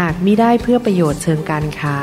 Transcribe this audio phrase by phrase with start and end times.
[0.00, 1.98] หากมิได้เพื่อประโยชน์เชิงการค้า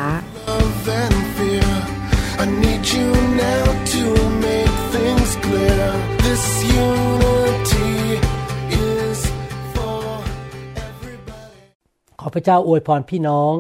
[12.20, 13.54] ขอพระเจ้าอวยพรพี่น้อง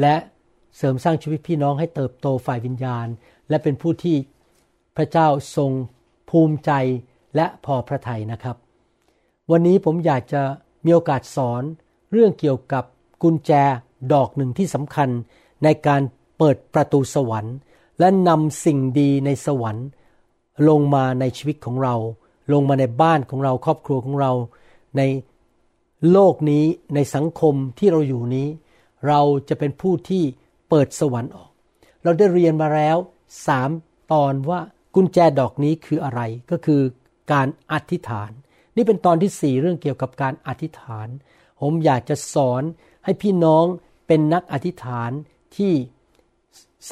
[0.00, 0.16] และ
[0.76, 3.06] เสริมสร้างชีวิตพี่น้องให้เติบโตฝ่ายวิญญาณ
[3.48, 4.16] และเป็นผู้ที่
[4.96, 5.70] พระเจ้าทรง
[6.30, 6.70] ภูมิใจ
[7.36, 8.56] และพอพระทัยนะครับ
[9.50, 10.42] วันนี้ผมอยากจะ
[10.84, 11.62] มีโอกาสสอน
[12.12, 12.84] เรื่องเกี่ยวกับ
[13.22, 13.52] กุญแจ
[14.12, 15.08] ดอกหนึ่งที่สำคัญ
[15.64, 16.02] ในการ
[16.38, 17.56] เปิดประตูสวรรค์
[17.98, 19.86] และนำสิ่งดีในสวรรค์
[20.68, 21.94] ลงมาในชีวิตของเรา
[22.52, 24.32] ลงมาในบ้านของเราครอบครัวของเรา
[24.98, 25.02] ใน
[26.12, 28.48] โลกนี้ในสังคมที่เราอยู่นี้
[29.08, 30.22] เราจะเป็นผู้ที่
[30.68, 31.50] เปิดสวรรค์ออก
[32.02, 32.96] เราได้เรียนมาแล้ว
[33.46, 33.70] สาม
[34.12, 34.60] ตอนว่า
[34.94, 36.80] กุญแจดอกนี้คืออะไรก็คือ
[37.32, 38.30] การอธิษฐาน
[38.76, 41.08] นี่เป็นตอนที่สี่เรื่องเกี่ยวกับการอธิษฐาน
[41.60, 42.62] ผมอยากจะสอน
[43.04, 43.64] ให้พี่น้อง
[44.06, 45.10] เป็นนักอธิษฐาน
[45.56, 45.72] ที่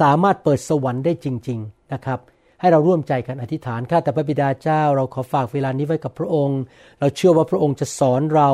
[0.00, 2.20] สามารถเปิดสวรรค์ได้จริง ๆนะครับ
[2.60, 6.60] ให้เราร่วมใจกันอธิษฐานข้าแต่พระบิดาเจ้า เราขอฝากเวลานี้ไว้กับพระองค์
[7.00, 8.50] เราเชื่อว่าพระองค์จะสอนเรา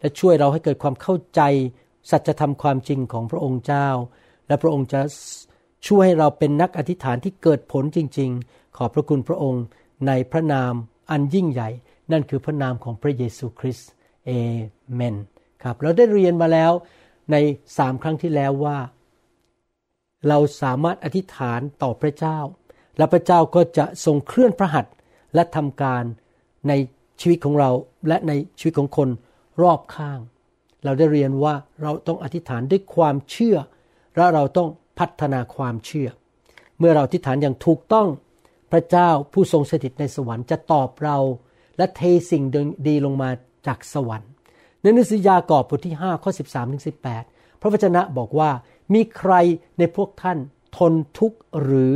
[0.00, 1.40] และช่วยเราให้เกิดความเข้าใจ
[2.10, 3.88] สัจธรรมความจริงของพระองค์เจ้า
[4.48, 5.00] และพระองค์จะ
[5.86, 9.64] ช่วยให้เราเป็นนักอธิษฐานที่เกิดผลจริง ๆ ขอบพระคุณพระองค์
[10.06, 10.72] ในพระนาม
[11.10, 11.68] อันยิ่งใหญ่
[12.12, 13.88] นั่นคือพระนามของพระเยซูคริสต์
[14.24, 14.30] เอ
[14.94, 15.16] เมน
[15.64, 16.72] ครับเราได้เรียนมาแล้ว
[17.32, 17.36] ใน
[17.78, 18.78] สามครั้งที่แล้วว่า
[20.28, 22.38] เราสามารถอธิษฐานต่อพระเจ้า
[22.98, 24.94] และพระเจ้าก็จะทรงเคลื่อนพระหัตถ์
[25.34, 26.04] และทำการ
[26.68, 26.72] ใน
[27.20, 27.70] ชีวิตของเรา
[28.08, 29.08] และในชีวิตของคน
[29.62, 30.18] รอบข้าง
[30.84, 33.56] เราได้เรียนว่าเราต้องอธิษฐานด้วยความเชื่อ
[34.16, 36.08] และเราต้องพัฒนาความเชื่อ
[36.78, 38.08] เมื่อเราอธิษฐานอย่างถูกต้อง
[38.72, 41.18] พระเจ้าผู้ทรงสถิตในสวรรค์จะตอบเรา
[41.76, 42.42] และเทสิ่ง
[42.88, 43.30] ดีลงมา
[43.66, 44.33] จากสวรรค์
[44.84, 46.84] ในหนังสือยากอบบทที่5ข้อ13ถึง
[47.22, 48.50] 18 พระวจนะบอกว่า
[48.94, 49.32] มีใคร
[49.78, 50.38] ในพวกท่าน
[50.76, 51.94] ทนทุกข์หรือ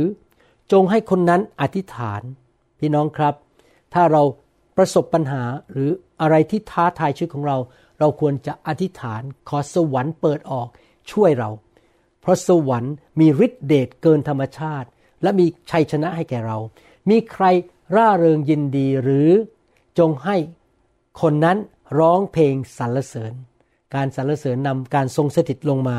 [0.71, 2.21] จงให้คนนั้นอธิษฐาน
[2.79, 3.33] พี่น้องครับ
[3.93, 4.23] ถ้าเรา
[4.77, 5.89] ประสบปัญหาหรือ
[6.21, 7.57] อะไรที่ท้าทายชีวิตของเรา
[7.99, 10.67] เราควรจะอธิษฐานขอสวรรค์เปิดออก
[11.11, 11.49] ช่วยเรา
[12.21, 14.87] เพราะสวรรค์มีฤทธิเดชเกินธรรมชาติ
[15.21, 16.57] และมีชัยชนะให้แก่เรา
[17.09, 17.45] มีใคร
[17.95, 19.29] ร่าเริงยินดีหรือ
[19.99, 20.35] จงให้
[21.21, 21.57] คนนั้น
[21.97, 23.33] ร้องเพลงสรรเสริญ
[23.95, 25.97] การสรรเสริญนำการทรงสถิตลงมา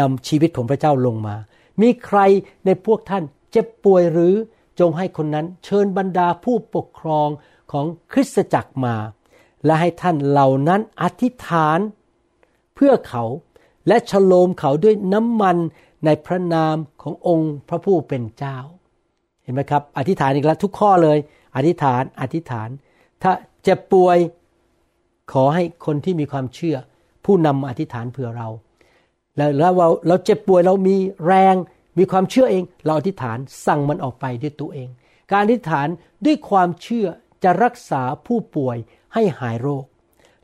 [0.00, 1.36] นำชีวิตของพระเจ้าลงมา
[1.80, 2.18] มีใคร
[2.64, 4.34] ในพวกท่านเจ็บป่วยหรือ
[4.80, 7.28] จงให้คนนั้นเชิญบรรดาผู้ปกครอง
[7.72, 8.96] ของคริสตจักรมา
[9.64, 11.78] และให้ท่านเหล่านั้นอธิษฐาน
[12.74, 13.24] เพื่อเขา
[13.88, 15.56] และฉโลมเขาด้วยน้ำมัน
[16.04, 18.58] ในพระนามขององค์พระผู้เป็นเจ้า
[19.42, 21.18] เห็นไหมครับ อธิษฐานอีกแล้วทุกข้อเลย
[21.56, 22.68] อธิษฐานอธิษฐาน
[23.22, 24.18] ถ้าเจ็บป่วย
[25.32, 26.76] ขอให้คนที่มีความเชื่อ
[27.24, 28.48] ผู้นำอธิษฐานเผื่อเรา
[29.36, 30.96] แล้วเราเราเจ็บป่วยเรามี
[31.26, 31.54] แรง
[31.98, 34.88] มีความเชื่อเอง เราอธิษฐานสั่งมันออกไปด้วยตัวเอง
[35.30, 35.88] การอธิษฐาน
[36.24, 37.06] ด้วยความเชื่อ
[37.44, 38.76] จะรักษาผู้ป่วย
[39.14, 39.84] ให้หายโรค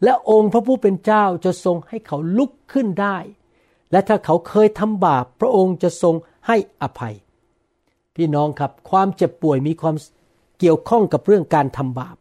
[0.05, 3.17] และองค์พระผู้เป็นเจ้าจะทรงให้เขาลุกขึ้นได้
[3.93, 6.15] และถ้าเขาเคยทำบาปพระองค์จะทรง
[6.47, 7.15] ให้อภัย
[8.15, 9.97] พี่น้องครับความเจ็บป่วยมีความ
[10.59, 12.17] เกี่ยวข้องกับเรื่องการทำบาป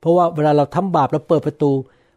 [0.00, 1.72] เพราะว่าเวลาเราทำบาปเราเปิดประตู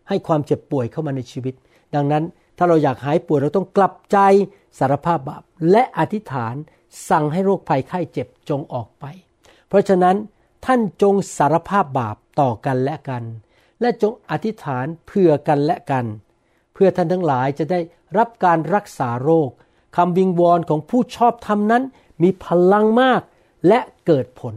[0.08, 1.54] ให้ความเจ็บป่วยเข้ามาในชีวิต
[1.96, 2.24] ดังนั้น
[2.58, 4.18] ถ้าเราอยากหายป่วยเราต้องกลับใจ
[4.80, 6.56] สารภาพบาปและอธิษฐาน
[7.10, 9.06] สั่งให้โรคภัยไข้เจ็บจงออกไป
[9.68, 10.16] เพราะฉะนั้น
[10.66, 13.24] ท่านจงสารภาพบาปต่อกันและกัน
[13.82, 16.06] และจงอธิษฐานเพื่อกันและกัน
[16.74, 17.79] เพื่อท่านทั้งหลายจะได้
[18.18, 19.50] รับการรักษาโรค
[19.96, 21.84] คำวิงวอนของผู้ชอบธรรมนั้น
[22.24, 23.22] มีพลังมาก
[23.68, 24.56] และเกิดผล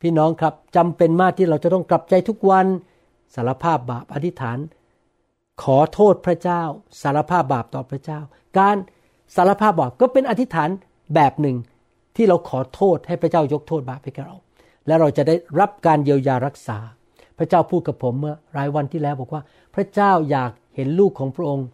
[0.00, 2.66] พี่น้องครับจำเป็นมากที่เราจะต้องกลับใจทุกวัน
[3.34, 4.58] สารภาพบาปอธิษฐาน
[5.62, 6.62] ขอโทษพระเจ้า
[7.02, 8.20] สารภาพบาปต่อพระเจ้า
[8.58, 8.76] การ
[9.36, 10.70] สารภาพบาปก็เป็นอธิษฐาน
[11.14, 11.56] แบบหนึ่ง
[12.16, 14.36] ที่เราขอโทษให้พระเจ้ายกโทษบาปให้แกเรา
[14.86, 16.78] และเราจะได้รับการเยียวยารักษา
[17.38, 19.42] พระเจ้าพูดกับผมเมื่อรายวันที่แล้วบอกว่า
[19.74, 21.66] พระเจ้าอยากเห็นลูกของพระองค์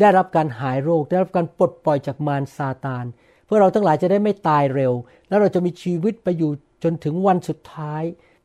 [0.00, 3.04] ได้รับการหายโรค ได้รับการปลดปล่อยจากมารซาตาน
[3.46, 4.92] เพื่อเราทั้งหลายจะได้ไม่ตายเร็ว
[5.28, 6.50] แล้วเราจะมีชีวิตไปอยู่
[6.84, 8.02] จนถึงวันสุดท้าย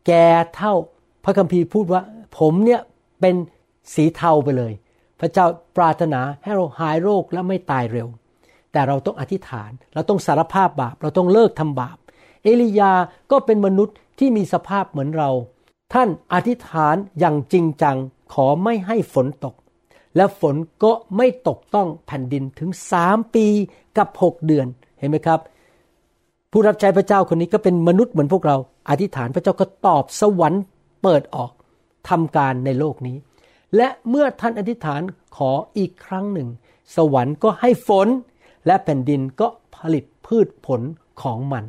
[0.07, 0.73] แก่เท่า
[1.23, 2.01] พระคัมภีร์พูดว่า
[2.39, 2.81] ผมเนี่ย
[3.21, 3.35] เป็น
[3.93, 4.73] สีเทาไปเลย
[5.19, 5.45] พระเจ้า
[5.77, 8.07] ปรารถนาให้เราหายโรคและไม่ตายเร็ว
[8.71, 11.97] แต่เราต้องอธิษฐาน เราต้องสารภาพบาป เราต้องเลิกทำบาป
[12.43, 12.93] เอลียา
[13.31, 15.29] ก็เป็นมนุษย์ที่มีสภาพเหมือนเรา
[15.93, 17.97] ท่านอธิษฐานอย่างจริงจัง
[18.33, 19.55] ขอไม่ให้ฝนตก
[20.15, 23.45] และฝนก็ไม่ตกต้องแผ่นดินถึงสามปี
[23.97, 24.67] กับหกเดือน
[24.99, 25.39] เห็นไหมครับ
[26.51, 28.57] ผู้รับใช้พระเจ้าคนนี้ก็เป็นมนุษย์เหมือนพวกเรา
[28.89, 30.61] อธิษฐานพระเจ้าก็ตอบสวรรค์
[31.01, 31.51] เปิดออก
[32.09, 33.17] ทำการในโลกนี้
[33.75, 35.01] และเมื่อท่านอธิษฐาน
[35.37, 36.49] ขออีกครั้งหนึ่ง
[36.95, 38.07] สวรรค์ก็ให้ฝน
[38.65, 40.81] และแผ่นดินก็ผลิตพืชผล
[41.21, 41.65] ของมัน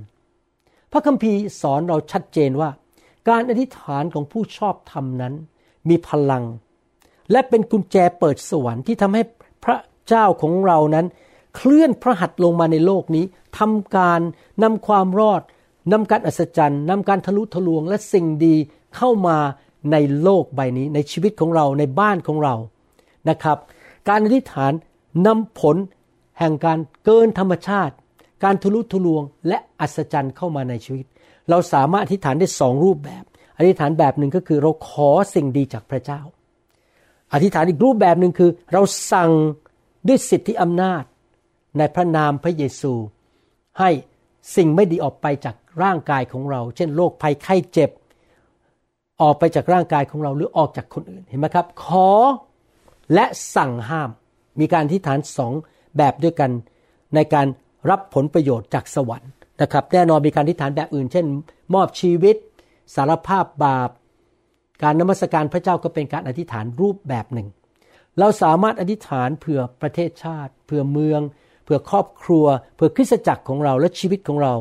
[0.93, 2.71] พระคัมภีร์สอนเราชัดเจนว่า
[3.29, 5.35] การอธิษฐานของผู้ชอบธรรมนั้น
[5.89, 6.45] มีพลัง
[7.31, 9.23] และเป็นกุญแจเปิดสวรรค์ที่ทำให้
[9.65, 9.79] พระ
[10.09, 11.07] เจ้าของเรานั้น
[11.57, 13.25] เคลื่อนพระหัตถ์ลงมาในโลกนี้
[13.59, 14.21] ทำการ
[14.63, 15.43] นำความรอด
[15.93, 18.57] นำการอัศจรรย์นำการทะลุทะลวงและสิ่งดี
[18.97, 19.39] เข้ามา
[19.93, 22.55] ในโลกใบนี้ในชีวิตของเราในบ้านของเรา
[23.29, 23.59] นะครับ
[24.09, 24.73] การอธิษฐาน
[25.27, 25.77] นำผล
[26.39, 27.95] แห่งการเกินธรรมชาติ
[28.45, 31.07] การทะลุทะลวง และอัศจรรย์เข้ามาในชีวิต
[31.51, 33.25] เราสามารถอธิษฐานได้สองรูปแบบ
[33.59, 36.21] อธิษฐานแบบหนึ่งก็คือเราขอสิ่งดีจากพระเจ้า
[37.33, 39.31] อธิษฐานอีกรูปแบบหนึ่งคือ เราสั่ง
[40.09, 41.05] ด้วยสิทธิอำนาจ
[41.79, 42.93] ในพระนามพระเยซู
[43.79, 43.91] ให้
[44.57, 47.91] สิ่งไม่ดีออกไปจากร่างกายของเรา เช่นโรคภัยไข้เจ็บ
[49.23, 52.09] ออกไปจากร่างกายของเราหรือออกจากคนอื่นเห็นไหมครับ ขอ
[53.15, 53.25] และ
[53.57, 54.11] สั่งห้าม
[54.61, 55.53] มีการอธิษฐานสอง
[55.97, 56.51] แบบด้วยกัน
[57.15, 57.47] ในการ
[57.91, 59.31] รับผลประโยชน์จากสวรรค์
[59.63, 61.27] นะครับแน่นอนมีการอธิษฐานแบบอื่น เช่น
[61.75, 62.37] มอบชีวิต
[62.95, 63.91] สารภาพบาป
[64.83, 67.49] การนมัสการพระเจ้าก็เป็นการอธิษฐานรูปแบบหนึ่ง
[68.19, 71.21] เราสามารถอธิษฐานเผื่อประเทศชาติ เผื่อเมือง
[71.65, 74.55] เผื่อครอบครัว เผื่อคริสตจักรของเราและชีวิตของเรา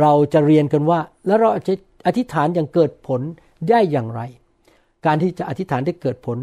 [0.00, 1.74] เราจะเรียนกันว่า แล้วเราจะ
[2.06, 3.20] อธิษฐานอย่างเกิดผล
[3.68, 4.20] ได้อย่างไร
[5.06, 6.38] การที่จะอธิษฐานได้เกิดผล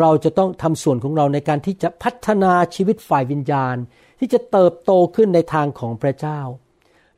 [0.00, 3.76] เราจะต้องทำส่วนของเราในการที่จะพัฒนาชีวิตฝ่ายวิญญาณ
[4.18, 6.40] ที่จะเติบโตขึ้นในทางของพระเจ้า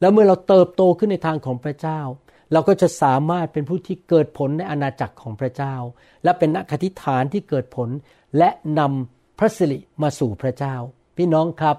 [0.00, 2.00] แล้วเมื่อเราเติบโตขึ้นในทางของพระเจ้า
[2.52, 5.74] เราก็จะสามารถเป็นผู้ที่เกิดผลในอาณาจักรของพระเจ้า
[6.24, 7.88] และเป็นนักอธิษฐานที่เกิดผล
[8.38, 10.76] และนำพระสิริมาสู่พระเจ้า
[11.16, 11.76] พี่น้องครับ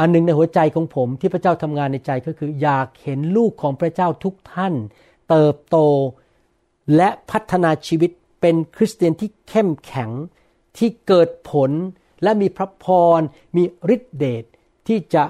[0.00, 4.74] อันหนึ่งในหัวใจของผมที่พระเจ้าทำงานในใจก็คือ อยากเห็นลูกของพระเจ้าทุกท่าน
[5.28, 5.76] เติบโต
[6.96, 10.10] และพัฒนาชีวิตเป็นคริสเตียนที่เข้มแข็ง
[10.78, 11.70] ที่เกิดผล
[12.22, 12.86] และมีพระพ
[13.18, 13.20] ร
[13.56, 13.64] มี
[13.94, 14.44] ฤทธิเดช
[14.88, 15.24] ที่จะ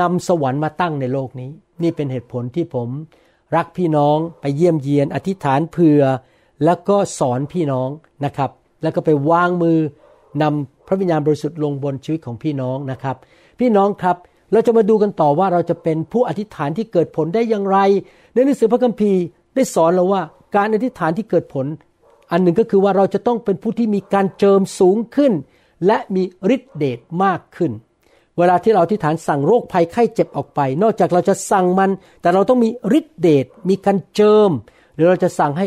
[0.00, 1.50] นำสวรรค์มาตั้งในโลกนี้
[1.82, 2.88] นี่เป็นเหตุผลที่ผม
[3.56, 6.02] รักพี่น้องไปเยี่ยมเยียน อธิษฐานเผื่อ
[6.64, 7.88] แล้วก็สอนพี่น้อง
[8.24, 8.50] นะครับ
[8.82, 9.78] แล้วก็ไปวางมือ
[10.42, 13.16] นำพระวิญญาณบริสุทธิ์ลงบนชีวิตของพี่น้องนะครับ
[13.60, 14.16] พี่น้องครับ
[14.52, 17.78] เราจะมาดูกันต่อว่าเราจะเป็นผู้อธิษฐานที่เกิดผลได้อย่างไร
[18.34, 19.22] ในหนังสือพระคัมภีร์
[19.54, 20.22] ได้สอนเราว่า
[20.56, 21.66] การอธิษฐานที่เกิดผล
[22.30, 25.32] อันหนึ่งก็คือว่าเราจะต้องเป็นผู้ที่มีการเจิมสูงขึ้น
[25.86, 26.22] และมี
[26.54, 27.72] ฤทธิเดชมากขึ้น
[28.38, 31.90] เวลาที่เราอธิษฐานสั่งโรคภัยไข้เจ็บออกไป นอกจากเราจะสั่งมัน
[32.20, 32.68] แต่เราต้องมี
[32.98, 34.50] ฤทธิเดชมีการเจิม
[34.94, 35.66] หรือเราจะสั่งให้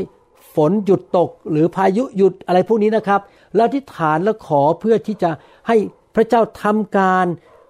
[0.56, 3.22] ฝนหยุดตก หรือพายุหยุดอะไรพวกนี้นะครับ
[3.56, 5.32] เราอธิษฐานและขอเพื่อที่จะ
[5.68, 5.76] ให้
[6.16, 7.26] พระเจ้าทำการ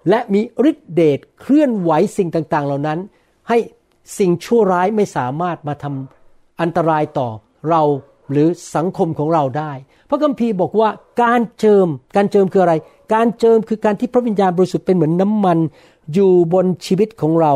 [0.08, 2.98] และมีฤทธิเดชเคลื่อนไหวสิ่งต่างๆ เหล่านั้น
[3.48, 3.58] ให้
[4.18, 7.28] สิ่งชั่วร้ายไม่สามารถมาทำอันตรายต่อ
[7.70, 7.82] เรา
[8.30, 9.72] หรือสังคมของเราได้
[10.08, 10.88] พระคัมภีร์บอกว่า
[11.22, 11.86] การเจิม
[12.16, 12.74] การเจิมคืออะไร
[13.14, 15.58] การเจิมคือการที่พระวิญญาณบริสุทธิ์เป็นเหมือนน้ำมัน
[16.12, 17.54] อยู่บนชีวิตของเรา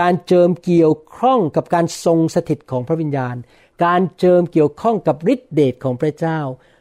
[0.00, 3.36] การเจิมเกี่ยวข้องกับการทรงสถิตของพระวิญญาณ
[3.84, 6.38] การเจิมเกี่ยวข้องกับฤทธิเดชของพระเจ้า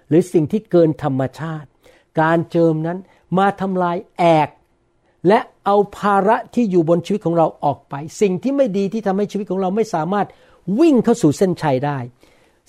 [0.07, 1.67] หรือสิ่งที่เกินธรรมชาติ
[2.21, 2.97] การเจิมนั้น
[3.37, 4.49] มาทำลายแอก
[5.27, 10.27] และเอาภาระที่อยู่บนชีวิตของเราออกไป สิ่งที่ไม่ดีที่ทำให้ชีวิตของเราไม่สามารถ
[10.79, 11.97] วิ่งเข้าสู่เส้นชัยได้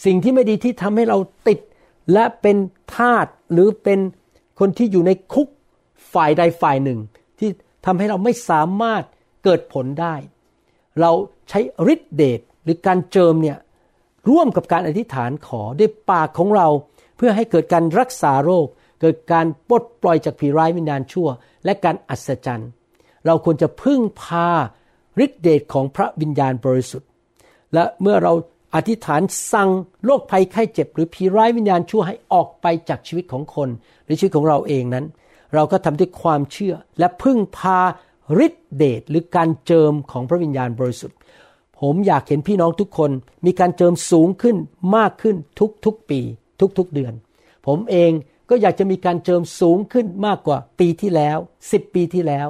[0.04, 1.18] สิ่งที่ไม่ดีที่ทำให้เรา
[1.48, 1.58] ติด
[2.12, 2.56] และเป็น
[2.94, 3.98] ทาสหรือเป็น
[4.58, 5.48] คนที่อยู่ในคุก
[6.12, 6.98] ฝ่ายใดฝ่ายหนึ่ง
[7.38, 7.48] ที่
[7.86, 9.02] ทำให้เราไม่สามารถ
[9.44, 10.14] เกิดผลได้
[11.00, 11.10] เรา
[11.48, 11.60] ใช้
[11.92, 13.58] ฤทธิเดชหรือการเจิมเนี่ย
[14.30, 16.68] ร่วมกับการอธิษฐานขอด้วยปากของเรา
[17.16, 18.66] เพื่อให้เกิดการรักษาโรค
[19.00, 21.28] เกิดการปลดปล่อยจากผีร้ายวิญญาณชั่ว
[21.64, 22.70] และการอัศจรรย์
[23.26, 24.48] เราควรจะพึ่งพา
[25.24, 27.08] ฤทธิเดชของพระวิญญาณบริสุทธิ์
[27.74, 28.32] และเมื่อเรา
[28.74, 29.70] อธิษฐานสั่ง
[30.04, 33.68] โรคภัยไข้เจ็บ หรือผีร้ายวิญญาณชั่วให้ออกไปจากชีวิตของคน
[34.04, 35.04] หรือชีวิตของเราเองนั้น
[35.54, 37.78] เราก็ทำด้วยความเชื่อและพึ่งพา
[38.46, 41.16] ฤทธิเดชหรือการเจิมของพระวิญญาณบริสุทธิ์
[41.80, 43.10] ผมอยากเห็นพี่น้องทุกคน
[43.46, 44.56] มีการเจิมสูงขึ้น
[44.96, 45.36] มากขึ้น
[45.84, 46.20] ทุกๆปี
[46.78, 47.12] ทุกๆเดือน
[47.66, 48.10] ผมเอง
[48.48, 51.38] ก็อยากจะมีการเจิมสูงขึ้นมากกว่าปีที่แล้ว
[51.72, 52.48] สิบปีที่แล้ว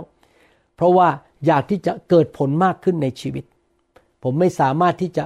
[0.76, 1.08] เพราะว่า
[1.46, 3.44] อยากที่จะเกิดผลมากขึ้นในชีวิต
[4.22, 5.24] ผมไม่สามารถที่จะ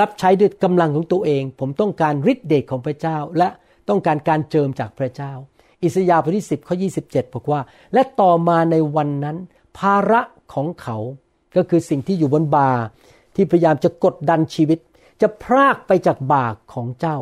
[0.00, 3.48] รับใช้ด้วยกำลังของตัวเอง ผมต้องการฤทธิเดชของพระเจ้า และ
[3.88, 5.32] ต้องการการเจิมจากพระเจ้า
[5.82, 7.60] อิสยาห์บทที่ 10ข้อ27 บอกว่า
[7.94, 9.36] และต่อมาในวันนั้น
[9.78, 10.20] ภาระ
[10.54, 10.96] ของเขา
[11.56, 12.70] ก็คือสิ่งที่อยู่บนบา
[13.34, 14.78] ที่พยายามจะกดดันชีวิต
[15.20, 17.16] จะพรากไปจากบาของเจ้า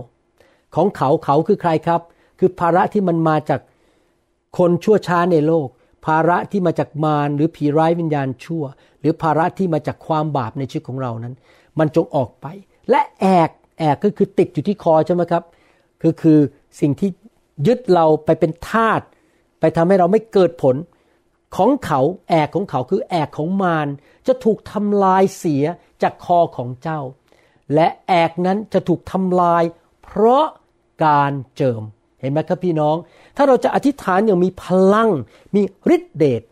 [0.75, 2.01] ของเขาเขาคือใครครับ
[2.39, 3.61] คือภาระที่มันมาจาก
[4.59, 5.69] คนชั่วช้าในโลก
[6.07, 8.65] ภาระที่มาจากมารหรือผีร้ายวิญญาณชั่ว
[9.01, 11.35] หรือภาระที่มาจากความบาปในชีวิตของเรานั้น
[11.79, 12.47] มันจงออกไป
[12.91, 15.45] และแอกแอกก็คือติดอยู่ที่คอใช่ไหมครับ
[16.05, 16.39] ก็คือ
[16.81, 17.11] สิ่งที่
[17.67, 19.01] ยึดเราไปเป็นทาส
[19.61, 20.77] ไปทำให้เราไม่เกิดผล
[21.57, 23.89] ของเขาแอกของเขาคือแอกของมาร
[24.27, 25.65] จะถูกทำลายเสีย
[26.03, 27.01] จากคอของเจ้า
[27.75, 29.63] และแอกนั้นจะถูกทำลาย
[30.05, 30.47] เพราะ
[31.05, 31.83] การเจิม
[32.21, 32.97] เห็นไหมครับพี่น้อง
[33.37, 35.11] ถ้าเราจะอธิษฐานอย่างมีพลัง
[35.55, 35.63] มี
[35.95, 36.43] ฤทธิเดช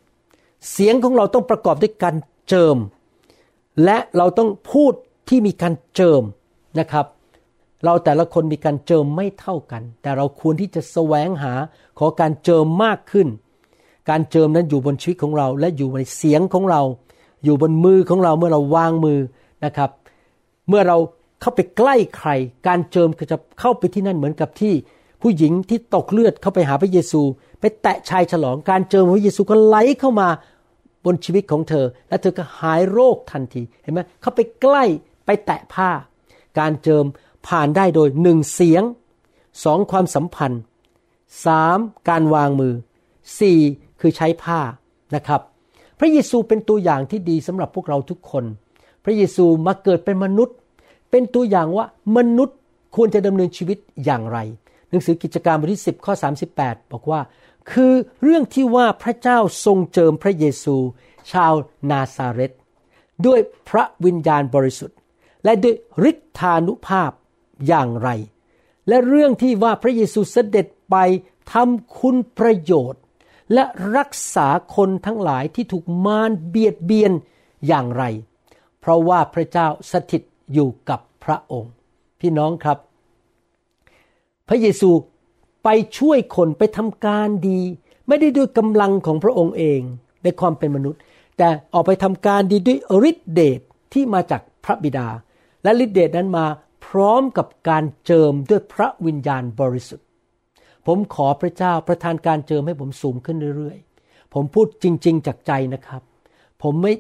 [0.71, 2.17] เสียงของเราต้องประกอบด้วยการ
[2.49, 2.77] เจิม
[3.85, 4.93] และเราต้องพูด
[5.29, 6.23] ที่มีการเจิม
[6.81, 7.07] นะครับ
[7.85, 11.53] เราแต่ละคนมีการเจิมไม่เท่ากัน แต่เราควรที่จะแสวงหา
[11.99, 13.29] ขอการเจิมมากขึ้น
[14.11, 16.83] การเจิมนั้นอยู่บนชีวิตของเรา และอยู่ในเสียงของเรา
[17.45, 19.21] อยู่บนมือของเราเมื่อเราวางมือ
[19.65, 19.91] นะครับ
[20.69, 20.97] เมื่อเรา
[21.41, 22.31] เข้าไปใกล้ใคร
[22.67, 24.75] การเจิมก็จะเข้าไปที่นั่นเหมือนกับที่
[25.23, 27.23] ผู้หญิงที่ตกเลือดเข้าไปหาพระเยซู
[27.61, 30.29] ไปแตะชายฉลองการเจิมพระเยซูก็ไหลเข้ามา
[31.05, 34.85] บนชีวิตของเธอ และเธอก็หายโรคทันทีเห็นไหมเขาไปใกล้
[35.27, 35.91] ไปแตะผ้า
[36.59, 37.05] การเจิม
[37.47, 38.83] ผ่านได้โดยหนึ่งเสียง
[39.65, 40.61] สองความสัมพันธ์
[41.45, 42.75] สามการวางมือ
[43.39, 43.59] สี่
[44.01, 44.61] คือใช้ผ้า
[45.15, 45.41] นะครับ
[45.99, 48.45] พระเยซูเป็นตัวอย่างที่ดีสำหรับพวกเราทุกคน
[49.05, 50.57] พระเยซูมาเกิดเป็นมนุษย์
[51.11, 52.57] เป็นตัวอย่างว่ามนุษย์
[52.97, 54.39] ควรจะดำเนินชีวิตอย่างไร
[54.91, 56.15] หนังสือกิจการบทที่ 10 ข้อ
[56.53, 57.21] 38 บอกว่า
[57.71, 60.77] คือเรื่องที่ว่าพระเจ้าทรงเจิมพระเยซู
[61.33, 61.55] ชาว
[61.91, 62.53] นาซาเรต
[63.27, 64.99] ด้วยพระวิญญาณบริสุทธิ์
[65.45, 65.75] และด้วย
[66.11, 67.13] ฤทธานุภาพ
[67.67, 68.09] อย่างไร
[68.89, 70.97] และเรื่องที่ว่าพระเยซูเสด็จไป
[71.53, 73.03] ทำคุณประโยชน์
[73.53, 73.65] และ
[73.97, 77.13] รักษาคนทั้งหลายที่ถูกมารเบียดเบียน
[77.67, 78.05] อย่างไร
[78.81, 81.73] เพราะว่าพระเจ้าสถิตอยู่กับพระองค์
[82.21, 82.79] พี่น้องครับ
[84.49, 84.91] พระเยซู
[85.65, 87.61] ไปช่วยคนไปทำการดี
[88.09, 89.81] ไม่ได้ด้วยกำลังของพระองค์เอง
[90.23, 91.01] ในความเป็นมนุษย์
[91.39, 92.79] แต่ออกไปทำการดีด้วย
[93.11, 93.61] ฤทธิเดช
[93.93, 95.09] ที่มาจากพระบิดา
[95.63, 96.47] และฤทธิเดชนั้นมา
[96.87, 100.07] พร้อมกับการเจิมด้วยพระวิญญาณบริสุทธิ์
[100.87, 106.03] ผมขอพระเจ้าประทานการเจิมให้ผมสูงขึ้นเรื่อยๆ ผมพูดจริง ๆ จากใจนะครับ
[106.63, 106.95] ผมไม่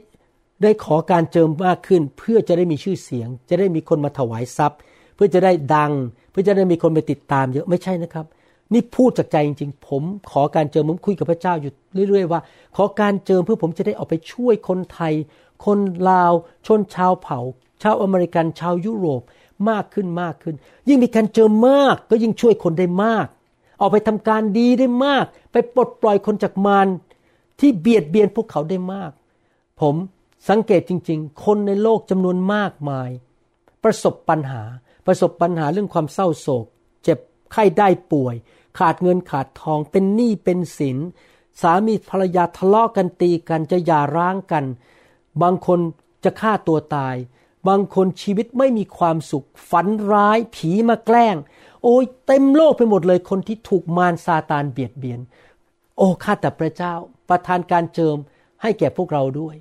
[0.62, 4.80] ได้ขอการเจิมมากขึ้นเพื่อจะได้มีชื่อเสียง จะได้มีคนมาถวายทรัพย์
[5.16, 5.92] เพื่อจะได้ดัง
[6.30, 8.26] เพื่อจะได้มีคนไปติดตามเยอะไม่ใช่นะครับ
[8.72, 11.72] นี่พูดจากใจจริง ๆ ผมขอการเจิมผมคุยกับพระเจ้าอยู่
[12.08, 12.40] เรื่อย ๆ ว่า
[12.76, 15.12] ขอการเจิมเพื่อผมจะได้ออกไปช่วยคนไทย
[15.64, 15.78] คน
[16.10, 16.32] ลาว
[16.66, 17.40] ชนชาวเผ่า
[17.82, 19.22] ชาวอเมริกันชาวยุโรป
[19.70, 20.54] มากขึ้นมากขึ้น
[20.88, 23.26] ยิ่งมีการเจอมากก็ยิ่งช่วยคนได้มาก
[23.80, 26.86] ออกไปทำการดีได้มาก ไปปลดปล่อยคนจากมาร
[27.60, 29.10] ที่เบียดเบียนพวกเขาได้มาก
[29.80, 29.94] ผม
[30.48, 33.10] สังเกตจริง ๆ คนในโลกจำนวนมากมาย
[33.84, 34.62] ประสบปัญหา
[35.06, 36.66] ประสบปัญหาเรื่องความเศร้าโศก
[37.04, 37.18] เจ็บ
[37.52, 38.34] ไข้ได้ป่วย
[38.78, 40.98] ขาดเงินขาดทองเป็นหนี้เป็นสิน
[41.60, 44.64] สามีภรรยาทะเลาะกันตีกันจะหย่าร้างกัน
[45.42, 45.80] บางคน
[46.24, 47.16] จะฆ่าตัวตาย
[47.68, 51.36] บางคนชีวิตไม่มีความสุข ฝันร้ายผีมาแกล้ง
[51.82, 55.20] โอ้ยเต็มโลกไปหมดเลยคนที่ถูกมารซาตานเบียดเบียน
[55.96, 56.94] โอ้ข้าแต่พระเจ้า
[57.28, 58.16] ประทานการเจิม
[58.62, 59.56] ให้แก่พวกเราด้วย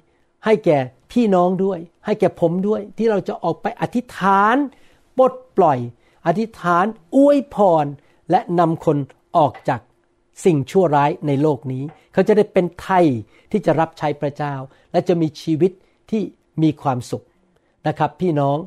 [0.45, 0.77] ให้แก่
[1.11, 4.55] พี่น้องด้วย ให้แก่ผมด้วยที่เราจะออกไปอธิษฐาน
[5.17, 5.79] ปลดปล่อย
[6.25, 7.85] อธิษฐานอวยพร
[8.31, 8.97] และนำคน
[9.37, 9.81] ออกจาก
[10.45, 13.05] สิ่งชั่วร้ายในโลกนี้ เขาจะได้เป็นไทย
[13.51, 14.53] ที่จะรับใช้พระเจ้า
[14.91, 15.71] และจะมีชีวิต
[16.11, 16.21] ที่
[16.63, 17.25] มีความสุข
[17.87, 18.57] นะครับ พี่น้อง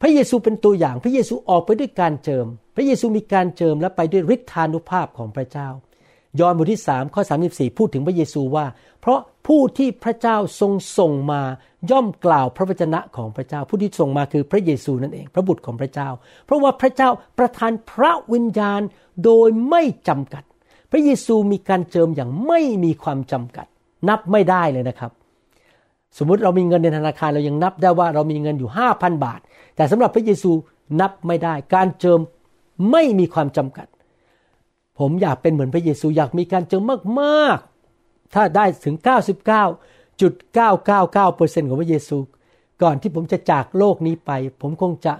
[0.00, 2.46] พระเยซูเป็นตัวอย่าง พระเยซูออกไปด้วยการเจิม
[2.76, 5.68] พระเยซูมีการเจิมและไปด้วยฤทธานุภาพของพระเจ้า
[6.40, 8.66] ยอห์นบทที่3ข้อ34 พูดถึงพระเยซูว่า
[9.00, 11.42] เพราะผู้ที่พระเจ้าทรงส่งมา
[11.90, 16.08] ย่อมกล่าวพระวจนะของพระเจ้า ผู้ที่ส่งมาคือพระเยซูนั่นเอง พระบุตรของพระเจ้า
[16.46, 18.80] เพราะว่าพระเจ้าประทานพระวิญญาณ
[19.24, 20.42] โดยไม่จำกัด
[20.90, 23.66] พระเยซูมีการเจิมอย่างไม่มีความจำกัด
[24.08, 25.10] นับไม่ได้เลยนะครับ
[26.18, 29.40] สมมุติเรามีเงินในธนาคารเรายังนับได้ว่าเรามีเงินอยู่ห้าพันบาท
[29.76, 30.50] แต่สำหรับพระเยซู
[31.00, 32.20] นับไม่ได้ การเจิม
[32.90, 33.86] ไม่มีความจำกัด
[34.98, 36.82] ผมอยากเป็นเหมือนพระเยซูอยากมีการเจิม
[37.20, 42.16] มากๆ ถ้าได้ถึง 99.999%ของพระเยซู
[42.82, 45.14] ก่อนที่ผมจะจากโลกนี้ไป ผมคงจะ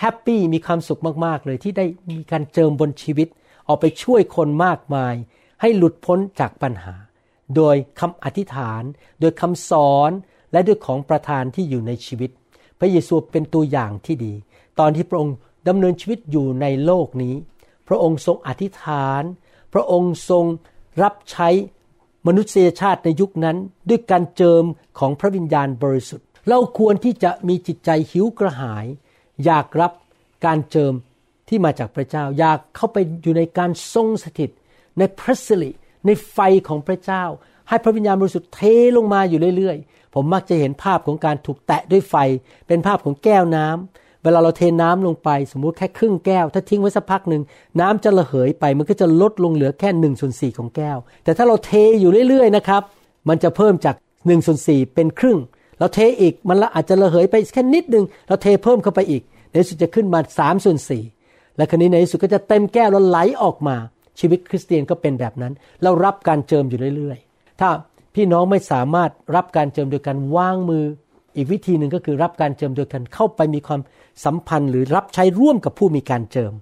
[0.00, 3.28] แฮปปี้มีความสุขมากๆ เลยที่ได้มีการเจิมบนชีวิต
[3.68, 5.14] ออกไปช่วยคนมากมาย
[5.60, 6.94] ให้หลุดพ้นจากปัญหา
[7.56, 8.82] โดยคำอธิษฐาน
[9.20, 10.10] โดยคำสอน
[10.52, 12.30] และด้วยของประทานที่อยู่ในชีวิต
[12.78, 14.34] พระเยซูเป็นตัวอย่างที่ดี
[14.78, 15.36] ตอนที่พระองค์
[15.68, 17.34] ดำเนินชีวิตอยู่ในโลกนี้
[17.88, 19.22] พระองค์ทรงอธิษฐาน
[19.72, 20.44] พระองค์ทรง
[21.02, 21.48] รับใช้
[22.26, 23.56] มนุษยชาติในยุคนั้น
[23.88, 24.64] ด้วยการเจิม
[24.98, 28.86] ของพระวิญญาณบริสุทธิ์ เราควรที่จะมีจิตใจหิวกระหาย
[29.44, 29.92] อยากรับ
[30.46, 30.94] การเจิม
[31.48, 34.50] ที่มาจากพระเจ้า อยากเข้าไปอยู่ในการทรงสถิต
[34.98, 35.70] ในพระสิริ
[36.06, 36.38] ในไฟ
[36.68, 37.24] ของพระเจ้า
[37.68, 38.60] ให้พระวิญญาณบริสุทธิ์เท
[38.96, 42.16] ลงมาอยู่เรื่อยๆ ผมมักจะเห็นภาพของการถูกแตะด้วยไฟ
[42.66, 47.42] เป็นภาพของแก้วน้ำ เวลาเราเทน้ำลงไป สมมุติแค่ครึ่งแก้ว ถ้าทิ้งไว้สักพักหนึ่ง
[47.80, 52.82] น้ำจะระเหยไป มันก็จะลดลงเหลือแค่หนึ่งส่วนสี่ของแก้ว แต่ถ้าเราเทอยู่เรื่อยๆนะครับ
[53.28, 55.38] มันจะเพิ่มจากหนึ่งส่วนสี่เป็นครึ่ง
[55.78, 61.02] เราเทอีกมันละอาจจะระเหยไปแค่นิดนึง เราเทเพิ่มเข้าไปอีก ในที่สุดจะขึ้นมาสามส่วนสี่
[61.56, 63.76] และครั้นี้ในที่สุดก็จะเต็มแก้วแล้วไหลออกมา
[64.20, 65.52] ชีวิตคริสเตียนก็เป็นแบบนั้น
[65.82, 67.68] เรารับการเจิมอยู่เรื่อยๆ ถ้า
[68.14, 70.84] พี่น้องไม่สามารถรับการเจิมโดยการวางมือ
[71.36, 73.80] อีกวิธีหนึ่งก็คือรับการเจิมโดยการเข้าไปมีความ
[74.24, 76.52] สัมพันธ์หรือรับใช้ร่วมกับผู้มีการเจิม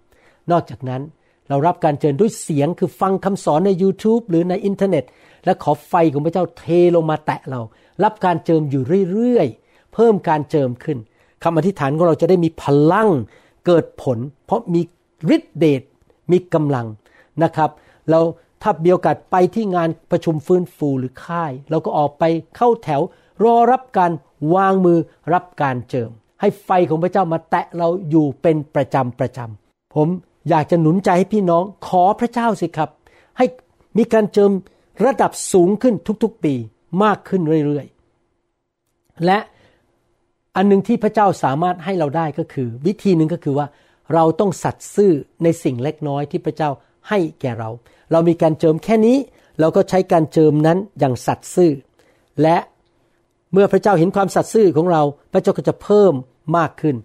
[0.51, 1.03] นอกจากนั้น
[1.49, 5.05] เรารับการเจิมด้วยเสียงคือฟังคำสอนใน YouTube หรือในอินเทอร์เน็ต
[5.45, 6.65] และขอไฟของพระเจ้าเท
[6.97, 7.61] ลงมาแตะเรา
[8.05, 8.83] รับการเจิมอยู่
[9.13, 10.99] เรื่อยๆ เพิ่มการเจิมขึ้น
[11.45, 13.09] คำอธิษฐานของเราจะได้มีพลัง
[13.67, 14.81] เกิดผล เพราะมี
[15.37, 15.83] ฤทธิเดช
[16.33, 16.87] มีกำลัง
[17.43, 17.71] นะครับ
[18.11, 18.21] เรา
[18.63, 22.25] ถ้ามีโอกาสไปที่งานประชุมฟื้นฟูหรือค่าย เราก็ออกไป
[22.57, 23.03] เข้าแถว
[23.45, 24.13] รอรับการ
[24.55, 24.99] วางมือ
[25.33, 26.11] รับการเจิม
[26.43, 30.09] ให้ไฟของพระเจ้ามาแตะเราอยู่เป็นประจำประจำผม
[30.49, 32.91] อยากจะหนุนใจให้พี่น้องขอพระเจ้าสิครับ
[33.39, 33.47] ให้
[33.99, 34.51] มีการเจิม
[35.05, 36.55] ระดับสูงขึ้นทุกๆปี
[37.03, 39.39] มากขึ้นเรื่อยๆ และ
[40.57, 43.67] อันหนึ่งที่พระเจ้าสามารถให้เราได้ก็คือ วิธีหนึ่งก็คือว่า
[44.15, 46.71] เราต้องสัตย์ซื่อในสิ่งเล็กน้อยที่พระเจ้า
[47.09, 47.71] ให้แก่เรา
[48.13, 49.17] เรามีการเจิมแค่นี้
[49.61, 51.73] เราก็ใช้การเจิมนั้นอย่างสัตย์ซื่อ
[52.43, 52.57] และ
[53.53, 56.13] เมื่อพระเจ้าเห็นความสัตย์ซื่อของเรา พระเจ้าก็จะเพิ่ม
[56.57, 56.97] มากขึ้น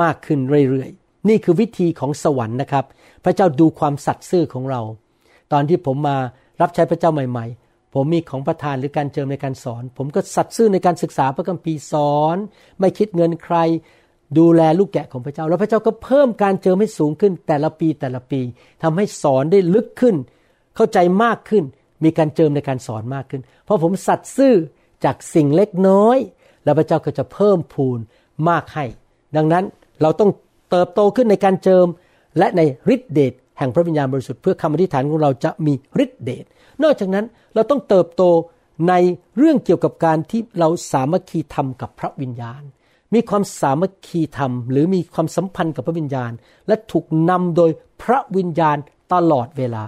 [0.00, 0.38] มากขึ้น
[0.70, 2.84] เรื่อยๆ นี่คือวิธีของสวรรค์นะครับ
[3.24, 4.80] พระเจ้าดูความสัตย์ซื่อของเรา
[5.52, 6.16] ตอนที่ผมมา
[6.60, 12.36] รับใช้พระเจ้าใหม่ ๆ ผมมีของประทานหรือการเจิมในการสอน ผมก็สัตย์ซื่อในการศึกษาพระคัมภีร์สอน
[12.80, 13.56] ไม่คิดเงินใคร
[14.38, 18.40] ดูแลลูกแกะของพระเจ้า แล้วพระเจ้าก็เพิ่มการเจิมให้สูงขึ้น แต่ละปีแต่ละปี
[18.82, 20.16] ทำให้สอนได้ลึกขึ้น
[20.76, 21.64] เข้าใจมากขึ้น
[22.04, 24.54] มีการเจิมในการสอนมากขึ้น เพราะผมสัตย์ซื่อ
[25.04, 26.18] จากสิ่งเล็กน้อย
[26.64, 27.98] แล้วพระเจ้าก็จะเพิ่มพูน
[28.48, 28.84] มากให้
[29.36, 29.64] ดังนั้น
[30.02, 30.30] เราต้อง
[30.70, 31.86] เติบโตขึ้นในการเจิม
[32.38, 32.60] และใน
[32.94, 35.72] ฤทธิเดชแห่งพระวิญญาณบริสุทธิ์เพื่อคำอธิษฐานของเราจะมี
[36.04, 36.44] ฤทธิเดช
[36.82, 38.22] นอกจากนั้นเราต้องเติบโต
[38.88, 38.94] ใน
[39.38, 42.62] เรื่องเกี่ยวกับการที่เราสามัคคีธรรมกับพระวิญญาณ
[43.14, 46.32] มีความสามัคคีธรรม หรือมีความสัมพันธ์กับพระวิญญาณ
[46.68, 47.70] และถูกนำโดย
[48.02, 48.76] พระวิญญาณ
[49.12, 49.84] ตลอดเวลา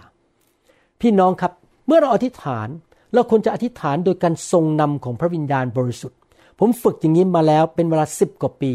[1.01, 1.53] พี่น้องครับ
[1.87, 2.69] เมื่อเราอธิษฐาน
[3.15, 6.19] เราควรจะอธิษฐานโดยการทรงนำของพระวิญญาณบริสุทธิ์
[6.59, 8.73] ผมฝึกอย่างนี้มาแล้วเป็นเวลาสิบกว่าปี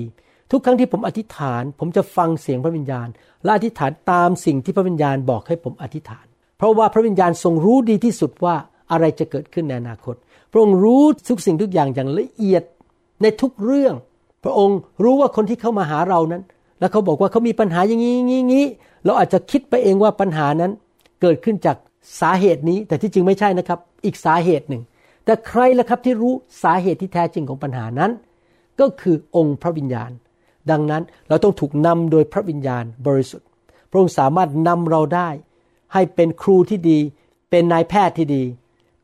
[0.52, 3.08] ทุกครั้งที่ผมอธิษฐาน ผมจะฟังเสียงพระวิญญาณ
[3.44, 6.26] และอธิษฐานตามสิ่งที่พระวิญญาณบอกให้ผมอธิษฐาน
[6.58, 8.56] เพราะว่าพระวิญญาณทรงรู้ดีที่สุดว่า
[8.91, 10.15] อะไรจะเกิดขึ้นในอนาคต
[10.52, 12.63] พระองค์รู้ทุกสิ่งทุกอย่างอย่างละเอียด
[13.22, 13.94] ในทุกเรื่อง
[14.44, 16.44] พระองค์รู้ว่าคนที่เข้ามาหาเรานั้น
[16.80, 18.65] แล้วเขาบอกว่าเขามีปัญหาอย่างนี้งี้งี้
[19.06, 20.72] เราอาจจะคิดไปเองว่าปัญหานั้น
[21.22, 21.78] เกิดขึ้นจาก
[22.22, 24.82] สาเหตุนี้ แต่ที่จริงไม่ใช่นะครับ อีกสาเหตุหนึ่ง
[25.32, 28.12] แต่ใครล่ะครับที่รู้สาเหตุที่แท้จริงของปัญหานั้น
[28.80, 30.12] ก็คือองค์พระวิญญาณ
[30.72, 33.48] ดังนั้นเราต้องถูกนำโดยพระวิญญาณบริสุทธิ์
[33.91, 35.30] พระองค์สามารถนำเราได้
[35.94, 37.00] ให้เป็นครูที่ดี
[37.50, 38.44] เป็นนายแพทย์ที่ดี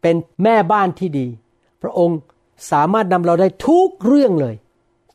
[0.02, 1.28] เป็นแม่บ้านที่ดี
[1.82, 2.18] พระองค์
[2.72, 4.56] สามารถนำเราได้ทุกเรื่องเลย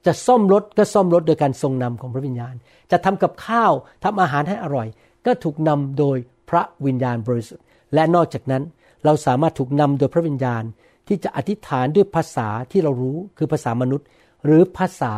[0.06, 2.54] จะซ่อมรถก็ซ่อมรถโดยการทรงนำของพระวิญญาณ
[2.90, 3.72] จะทำกับข้าว
[4.04, 4.88] ทำอาหารให้อร่อย
[5.26, 6.16] ก็ถูกนำโดย
[6.50, 8.62] พระวิญญาณบริสุทธิ์ และนอกจากนั้น
[9.04, 10.62] เราสามารถถูกนำโดยพระวิญญาณ
[11.08, 14.06] ที่จะอธิษฐานด้วยภาษาที่เรารู้คือภาษามนุษย์
[14.44, 15.12] หรือภาษา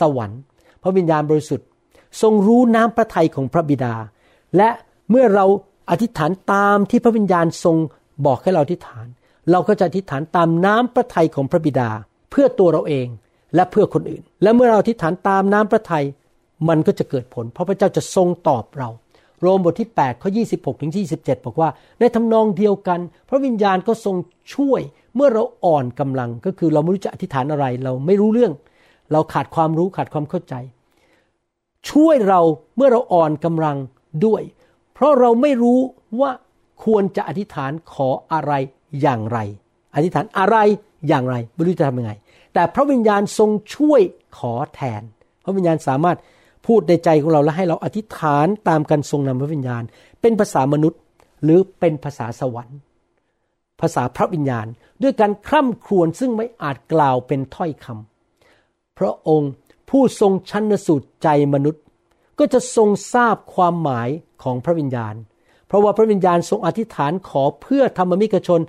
[0.00, 0.40] สวรรค์
[0.82, 1.66] พระวิญญาณบริสุทธิ์
[2.22, 3.94] ทรงรู้น้ำพระทัยของพระบิดา
[4.56, 4.68] และ
[5.10, 5.46] เมื่อเรา
[5.90, 7.76] อธิษฐานตามที่พระวิญญาณทรง
[8.26, 9.06] บอกให้เราอธิษฐาน
[9.50, 11.90] เราก็จะอธิษฐานตามน้ำพระทัยของพระบิดา
[12.30, 13.08] เพื่อตัวเราเอง
[13.54, 16.04] และเพื่อคนอื่น และเมื่อเราอธิษฐานตามน้ำพระทัย
[16.68, 18.88] มันก็จะเกิดผล เพราะพระเจ้าจะทรงตอบเรา
[19.40, 21.68] โรมบทที่8ข้อ26ถึง27 บอกว่า
[22.00, 24.16] ในทำนองเดียวกัน พระวิญญาณก็ทรง
[24.54, 24.80] ช่วย
[25.18, 28.52] เมื่อเราอ่อนกำลังก็คือเราไม่รู้จะอธิษฐานอะไร เราไม่รู้เรื่อง
[29.12, 30.54] เราขาดความรู้ขาดความเข้าใจ
[31.90, 32.40] ช่วยเรา
[32.76, 33.76] เมื่อเราอ่อนกำลัง
[34.24, 34.42] ด้วย
[34.94, 35.80] เพราะเราไม่รู้
[36.20, 36.30] ว่า
[36.84, 38.52] ควรจะอธิษฐานขออะไร
[39.02, 39.38] อย่างไร
[39.94, 40.56] อธิษฐานอะไร
[41.08, 42.12] อย่างไรไม่รู้จะทำยังไง
[42.54, 44.00] แต่พระวิญญาณทรงช่วย
[44.38, 45.02] ขอแทน
[45.44, 46.18] พระวิญญาณสามารถ
[46.66, 49.82] พูดในใจของเราและให้เราอธิษฐานตามการทรงนำพระวิญญาณ
[50.20, 51.00] เป็นภาษามนุษย์
[51.42, 52.78] หรือเป็นภาษาสวรรค์
[53.80, 54.66] ภาษาพระวิญญาณ
[55.02, 59.50] ด้วยการคร่ำครวญซึ่งไม่อาจกล่าวเป็นถ้อยคำพระองค์
[59.90, 61.82] ผู้ทรงชันสูตรใจมนุษย์
[62.38, 64.08] ก็จะทรงทราบความหมาย
[64.42, 65.14] ของพระวิญญาณ
[65.66, 68.60] เพราะว่าพระวิญญาณทรงอธิษฐานขอเพื่อธรรมมิกชน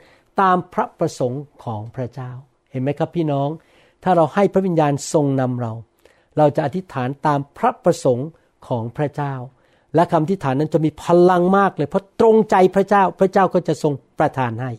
[0.42, 2.32] ตามพระประสงค์ของพระเจ้า
[2.72, 3.50] เห็นไหมครับพี่น้อง
[4.04, 5.74] ถ้าเราให้พระวิญญาณทรงนำเรา
[6.38, 8.30] เราจะอธิษฐานตามพระประสงค์
[8.68, 9.34] ของพระเจ้า
[9.96, 14.72] และคำอธิษฐานนั้นจะมีพลังมากเลย เพราะตรงใจพระเจ้า พระเจ้าก็จะทรงประทานให้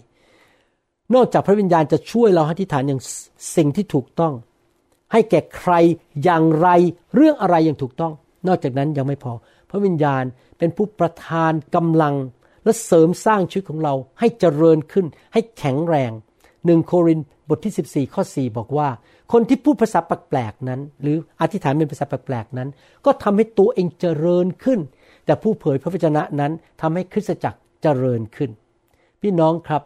[1.15, 3.01] นอกจากพระวิญญาณจะช่วยเราอธิษฐานอย่าง
[3.57, 4.35] สิ่งที่ถูกต้อง
[5.13, 5.73] ให้แก่ใคร
[6.25, 6.69] อย่างไร
[7.15, 8.13] เรื่องอะไรอย่างถูกต้อง
[8.49, 9.33] นอกจากนั้นยังไม่พอ
[9.71, 10.25] พระวิญญาณ
[10.59, 12.15] เป็นผู้ประทานกำลัง
[12.65, 16.13] และเสริมสร้างชีวิตของเราให้เจริญขึ้น ให้แข็งแรง
[16.67, 18.89] หนึ่งโครินบทที่ 14 ข้อ 4 บอกว่า
[19.33, 22.69] คนที่พูดภาษาแปลกๆนั้น หรืออธิษฐานเป็นภาษาแปลกๆนั้น
[23.05, 24.81] ก็ทำให้ตัวเองเจริญขึ้น
[25.27, 28.51] แต่ผู้เผยพระวจนะนั้นทำให้คริสตจักรเจริญขึ้น
[29.23, 29.83] พี่น้องครับ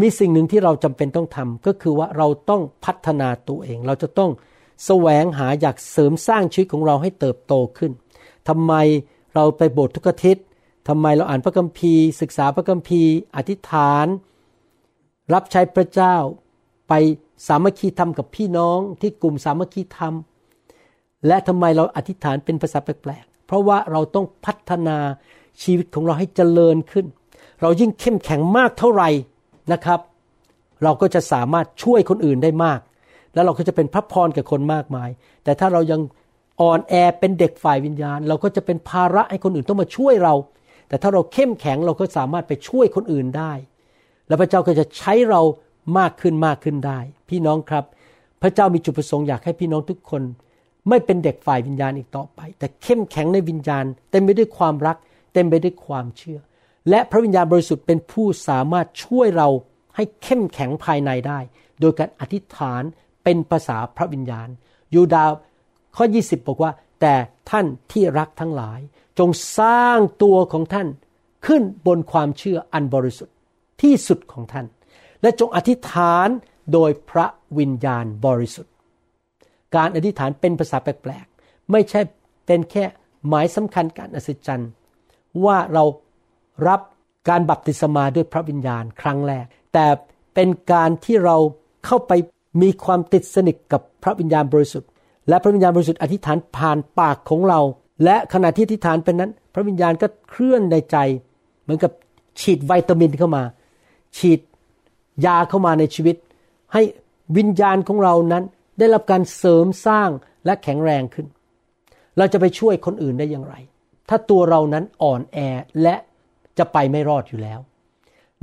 [0.00, 4.30] มีสิ่งหนึ่งที่เราจำเป็นต้องทำก็คือว่าเราต้องพัฒนาตัวเอง เราจะต้อง
[4.86, 7.92] แสวงหาอยากเสริมสร้างชีวิตของเราให้เติบโตขึ้น
[8.48, 8.72] ทำไม
[9.34, 10.44] เราไปโบสถ์ทุกอาทิตย์
[10.88, 14.06] ทำไมเราอ่านพระคัมภีร์ ศึกษาพระคัมภีร์ อธิษฐาน
[15.34, 16.16] รับใช้พระเจ้า
[16.88, 16.92] ไป
[17.46, 20.14] สามัคคีธรรมกับพี่น้องที่กลุ่มสามัคคีธรรม
[21.26, 24.98] และทำไมเราอธิษฐานเป็นภาษาแปลกๆ เพราะว่าเราต้องพัฒนา
[25.62, 27.06] ชีวิตของเราให้เจริญขึ้น
[27.60, 29.10] เรายิ่งเข้มแข็งมากเท่าไหร่
[29.72, 30.00] นะครับ
[30.84, 32.80] เราก็จะสามารถช่วยคนอื่นได้มาก
[33.34, 35.10] แล้วเราก็จะเป็นพระพรแก่คนมากมาย
[35.44, 36.00] แต่ถ้าเรายัง
[36.60, 40.34] อ่อนแอเป็นเด็กฝ่ายวิญญาณ เราก็จะเป็นภาระให้คนอื่นต้องมาช่วยเรา
[40.88, 43.52] แต่ถ้าเราเข้มแข็งเราก็สามารถไปช่วยคนอื่นได้
[44.28, 45.40] แล้วพระเจ้าก็จะใช้เรา
[45.98, 46.98] มากขึ้นมากขึ้นได้
[47.28, 47.84] พี่น้องครับ
[48.42, 50.22] พระเจ้ามีจุดประสงค์อยากให้พี่น้องทุกคน
[50.88, 54.96] ไม่เป็นเด็กฝ่ายวิญญาณอีกต่อไป แต่เข้มแข็งในวิญญาณเต็มไปด้วยความรัก
[55.34, 56.38] เต็มไปด้วยความเชื่อ
[56.90, 59.48] และพระวิญญาณบริสุทธิ์เป็นผู้สามารถช่วยเรา
[59.96, 61.38] ให้เข้มแข็งภายในได้
[61.80, 62.82] โดยการอธิษฐาน
[63.24, 64.48] เป็นภาษาพระวิญญาณ
[64.94, 65.24] ยูดา
[65.96, 67.14] ข้อ 20 บอกว่า แต่
[67.50, 68.80] ท่านที่รักทั้งหลาย
[69.18, 70.88] จงสร้างตัวของท่าน
[71.46, 73.34] ขึ้นบนความเชื่ออันบริสุทธิ์
[73.82, 74.66] ที่สุดของท่าน
[75.22, 76.28] และจงอธิษฐาน
[76.72, 77.26] โดยพระ
[77.58, 78.72] วิญญาณบริสุทธิ์
[79.76, 82.00] การอธิษฐานเป็นภาษาแปลกๆ ไม่ใช่
[82.46, 82.84] เป็นแค่
[83.28, 84.70] หมายสำคัญการอัศจรรย์
[85.44, 85.84] ว่าเรา
[86.68, 86.80] รับ
[87.28, 89.86] การบัพติศมาด้วยพระวิญญาณครั้งแรก แต่
[90.34, 91.36] เป็นการที่เรา
[91.86, 92.12] เข้าไป
[92.62, 94.88] มีความติดสนิทกับพระวิญญาณบริสุทธิ์
[95.28, 97.60] และพระวิญญาณบริสุทธิ์อธิษฐานผ่านปากของเรา
[98.04, 100.96] และขณะที่อธิษฐานเป็นนั้น พระวิญญาณก็เคลื่อนในใจ
[101.62, 101.92] เหมือนกับ
[102.40, 103.42] ฉีดวิตามินเข้ามา
[104.16, 104.40] ฉีด
[105.26, 106.16] ยาเข้ามาในชีวิต
[106.72, 106.82] ให้
[107.36, 108.44] วิญญาณของเรานั้น
[108.78, 110.08] ได้รับการเสริมสร้าง
[110.44, 111.26] และแข็งแรงขึ้น
[112.18, 113.54] เราจะไปช่วยคนอื่นได้อย่างไร
[114.08, 115.38] ถ้าตัวเรานั้นอ่อนแอ
[115.82, 115.94] และ
[116.58, 117.60] จะไปไม่รอดอยู่แล้ว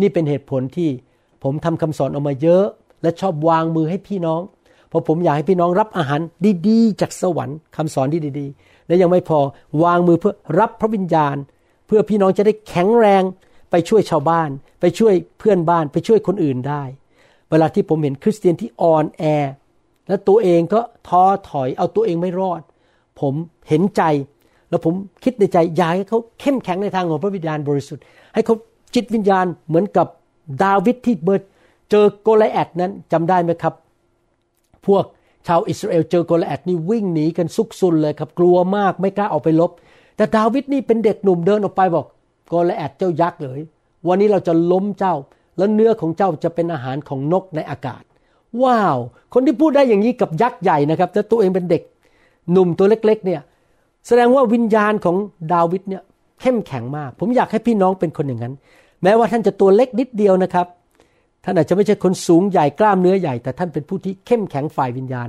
[0.02, 0.90] นี่เป็นเหตุผลที่
[1.44, 2.66] ผมทำคำสอนออกมาเยอะ
[3.02, 4.42] และชอบวางมือให้พี่น้อง
[4.90, 6.20] เพราะผมอยากให้พี่น้องรับอาหาร
[6.68, 9.40] ดีๆ จากสวรรค์คำสอนที่ดีๆ และยังไม่พอ
[9.84, 11.36] วางมือเพื่อรับพระวิญญาณ
[11.88, 13.24] เพื่อพี่น้องจะได้แข็งแรง
[13.72, 14.50] ไปช่วยชาวบ้าน
[14.82, 16.84] ไปช่วยเพื่อนบ้าน ไปช่วยคนอื่นได้
[17.50, 19.24] เวลาที่ผมเห็นคริสเตียนที่อ่อนแอ
[20.08, 22.62] และตัวเองก็ท้อถอยเอาตัวเองไม่รอด
[23.20, 23.34] ผม
[23.70, 24.02] เห็นใจ
[24.72, 28.04] แล้วผมคิดในใจอยากให้เขาเข้มแข็งในทางของพระวิญญาณบริสุทธิ์
[28.34, 28.56] ให้เขา
[28.96, 30.08] จิตวิญญาณเหมือนกับ
[30.64, 31.16] ดาวิดที่
[31.92, 33.74] เจอโกไลแอทนั้นจำได้ไหมครับ
[34.88, 35.06] พวก
[35.48, 39.72] ชาวอิสราเอลเจอโกไลแอทนี่วิ่งหนีกันซุกซุนเลยครับ กลัวมากไม่กล้าออกไปรบ
[40.16, 42.06] แต่ดาวิดนี่เป็นเด็กหนุ่มเดินออกไปบอก
[42.50, 43.60] โกไลแอทเจ้ายักษ์เลย
[44.08, 45.16] วันนี้เราจะล้มเจ้า
[45.58, 48.04] แล้วเนื้อของเจ้าจะเป็นอาหารของนกในอากาศ
[48.64, 48.98] ว้าว
[49.34, 51.82] คนที่พูดได้อย่างนี้กับยักษ์ใหญ่นะครับแต่ตัวเองเป็นเด็ก
[52.52, 53.42] หนุ่มตัวเล็กๆเนี่ย
[54.08, 55.16] แสดงว่าวิญญาณของ
[55.54, 56.04] ดาวิดเนี่ย
[56.42, 58.54] เข้มแข็งมาก ผมอยากให้พี่น้องเป็นคนอย่างนั้น
[59.04, 60.68] แม้ว่าท่านจะตัวเล็กนิดเดียวนะครับ
[61.44, 65.28] ท่านอาจจะไม่ใช่คนสูงใหญ่กล้ามเนื้อใหญ่ แต่ท่านเป็นผู้ที่เข้มแข็งฝ่ายวิญญาณ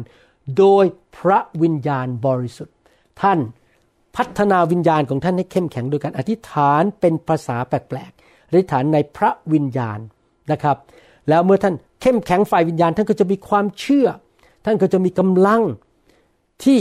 [0.59, 0.85] โดย
[1.17, 2.77] พระวิญญาณบริสุทธิ์
[3.23, 3.39] ท่าน
[4.17, 9.99] พัฒนาวิญญาณของท่านให้เข้มแข็งโดยการอธิษฐานเป็นภาษาแปลกๆอธิษฐานในพระวิญญาณ
[10.53, 10.77] นะครับ
[11.29, 14.09] แล้วเมื่อท่านเข้มแข็งฝ่ายวิญญาณ ท่านก็จะมีความเชื่อ
[14.65, 15.63] ท่านก็จะมีกำลัง
[16.65, 16.79] ที่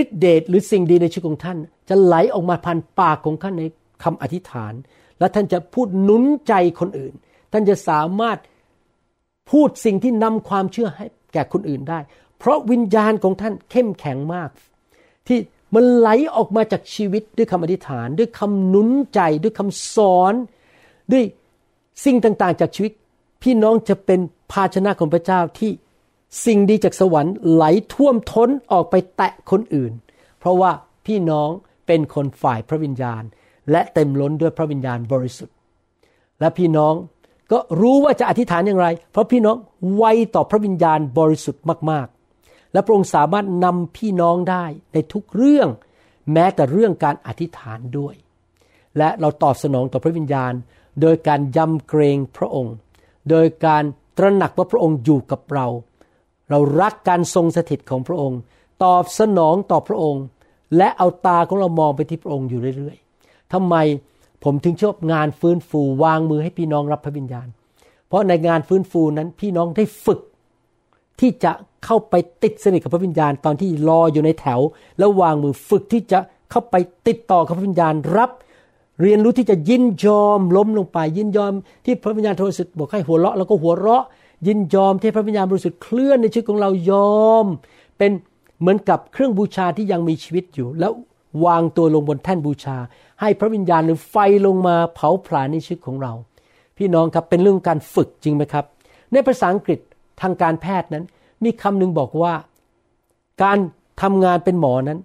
[0.00, 3.64] ฤทธิเดชหรือสิ่งดีในชีวิตของท่าน จะไหลออกมาผ่านปากของท่านใน
[4.02, 4.72] คำอธิษฐาน
[5.18, 7.14] และท่านจะพูดหนุนใจคนอื่น
[7.52, 8.38] ท่านจะสามารถ
[9.50, 11.98] พูดสิ่งที่นำความเชื่อให้แก่คนอื่นได้
[12.38, 14.48] เพราะวิญญาณของท่านเข้มแข็งมาก
[15.26, 15.38] ที่
[15.74, 20.34] มันไหลออกมาจากชีวิตด้วยคำอธิษฐาน ด้วยคำนุนใจด้วยคำสอน
[21.12, 21.24] ด้วย
[22.04, 22.92] สิ่งต่างๆ จากชีวิต
[23.42, 24.20] พี่น้องจะเป็น
[24.52, 25.70] ภาชนะของพระเจ้าที่
[26.44, 29.92] สิ่งดีจากสวรรค์ไหลท่วมท้นออกไปแตะคนอื่น
[30.38, 30.70] เพราะว่า
[31.06, 31.48] พี่น้อง
[31.86, 33.22] เป็นคนฝ่ายพระวิญญาณ
[33.70, 35.54] และเต็มล้นด้วยพระวิญญาณบริสุทธิ์
[36.40, 36.94] และพี่น้อง
[37.52, 39.56] ก็รู้ว่าจะอธิษฐานอย่างไร เพราะพี่น้อง
[39.96, 42.06] ไวต่อพระวิญญาณบริสุทธิ์มาก
[42.40, 45.68] ๆ และพระองค์สามารถนำพี่น้องได้ในทุกเรื่อง
[46.32, 48.14] แม้แต่เรื่องการอธิษฐานด้วย
[48.98, 50.52] และเราตอบสนองต่อพระวิญญาณ
[51.00, 52.74] โดยการยำเกรงพระองค์
[53.30, 53.84] โดยการ
[54.18, 55.66] ตระหนักว่าพระองค์อยู่กับเรา
[56.50, 58.40] เรารักการทรงสถิตของพระองค์
[58.84, 60.24] ตอบสนองต่อพระองค์
[60.76, 63.74] และเอาตาของเรามองไปที่พระองค์อยู่เรื่อยๆทำไม
[64.44, 67.46] ผมถึงชอบงานฟื้นฟูวางมือให้พี่น้องรับพระวิญญาณ
[68.08, 70.20] เพราะในงานฟื้นฟูนั้นพี่น้องได้ฝึก
[71.20, 71.52] ที่จะ
[71.84, 74.60] เข้าไปติดสนิทกับพระวิญญาณ ตอนที่รออยู่ในแถว
[74.98, 76.18] แล้ววางมือฝึกที่จะ
[76.50, 76.74] เข้าไป
[77.06, 78.30] ติดต่อกับพระวิญญาณรับ
[79.02, 81.52] เรียนรู้ที่จะยินยอมล้มลงไปยินยอม
[81.84, 84.04] ที่พระวิญญาณบริสุทธิ์บอกให้หัวเราะแล้วก็หัวเราะ
[84.46, 87.46] ยินยอมที่พระวิญญาณบริสุทธิ์เคลื่อนในชีวิตของเรายอม
[87.98, 88.10] เป็น
[88.60, 90.92] เหมือนกับเครื่องบูชาที่ยังมีชีวิตอยู่ แล้ว
[91.46, 92.76] วางตัวลงบนแท่นบูชา
[93.20, 96.12] ให้พระวิญญาณหรือไฟลงมาเผาผลาญในชีวิตของเรา
[96.76, 98.64] พี่น้องครับเป็นเรื่องการฝึกจริงไหมครับ
[99.12, 99.80] ในภาษาอังกฤษ
[100.20, 101.04] ทางการแพทย์นั้น
[101.44, 102.34] มีคำหนึ่งบอกว่า
[103.42, 103.58] การ
[104.02, 104.98] ทำงานเป็นหมอนั้น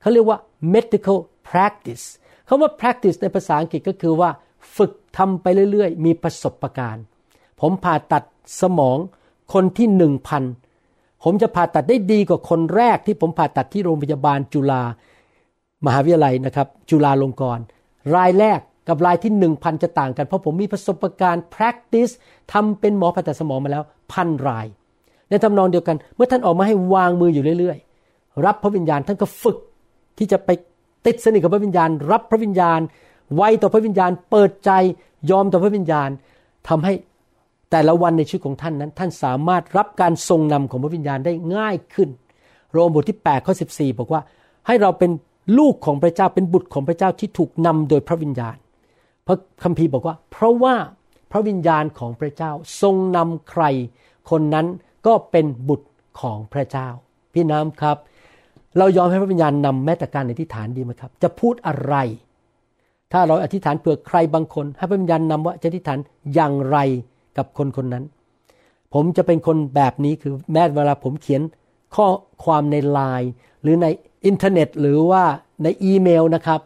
[0.00, 0.38] เขาเรียกว่า
[0.74, 2.04] medical practice
[2.48, 4.30] คำว่า practice ในภาษาอังกฤษก็คือว่า
[4.76, 7.04] ฝึกทำไปเรื่อย ๆ มีประสบการณ์
[7.60, 8.22] ผมผ่าตัด
[8.60, 8.98] สมอง
[9.52, 10.42] คนที่หนึ่งพัน
[11.24, 14.82] ผมจะผ่าตัดได้ดีกว่าคนแรกที่ผมผ่าตัดที่โรงพยาบาลจุฬา
[15.86, 17.64] มหาวิทยาลัยนะครับ จุฬาลงกรณ์
[18.14, 22.12] รายแรกกับรายที่หนึ่งพันจะต่างกัน เพราะผมมีประสบการณ์ practice
[22.52, 23.82] ทำเป็นหมอผ่าตัดสมองมาแล้ว
[24.12, 24.66] พันราย
[25.28, 29.56] ในทำนองเดียวกัน เมื่อท่านออกมาให้วางมืออยู่เรื่อยๆ รับพระวิญญาณท่านก็ฝึก
[30.18, 30.50] ที่จะไป
[31.06, 32.80] ติดสนิทกับพระวิญญาณ รับพระวิญญาณ
[33.36, 34.70] ไวต่อพระวิญญาณ เปิดใจ
[35.30, 36.08] ยอมต่อพระวิญญาณ
[36.68, 36.92] ทำให้
[37.70, 42.08] แต่ละวันในชีวิตของท่านนั้น ท่านสามารถรับการทรงนำของพระวิญญาณได้ง่ายขึ้น
[42.72, 44.20] โรมบทที่8ข้อ14 บอกว่า
[44.66, 45.10] ให้เราเป็น
[45.58, 48.56] ลูกของพระเจ้าเป็นบุตรของพระเจ้าที่ถูกนำโดยพระวิญญาณ
[49.26, 50.74] พระคัมภีร์บอกว่า เพราะว่า
[51.32, 52.50] พระวิญญาณของพระเจ้า
[52.82, 53.62] ทรงนำใคร
[54.30, 54.66] คนนั้น
[55.06, 55.88] ก็เป็นบุตร
[56.20, 56.88] ของพระเจ้า
[57.34, 57.96] พี่น้ำครับ
[58.78, 61.94] เรายอมให้พระวิญญาณนำแม้แต่การอธิษฐานดีไหมครับ จะพูดอะไร
[63.12, 65.98] ถ้าเราอธิษฐานเผื่อใครบางคน ให้พระวิญญาณนำว่าจะอธิษฐาน
[66.34, 66.78] อย่างไร
[67.36, 68.04] กับคนคนนั้น
[68.94, 71.42] ผมจะเป็นคนแบบนี้คือแม้เวลาผมเขียน
[71.94, 72.06] ข้อ
[72.44, 73.30] ความในไลน์
[73.62, 73.86] หรือใน
[74.26, 75.24] อินเทอร์เน็ต หรือว่า
[75.62, 76.60] ในอีเมลนะครับ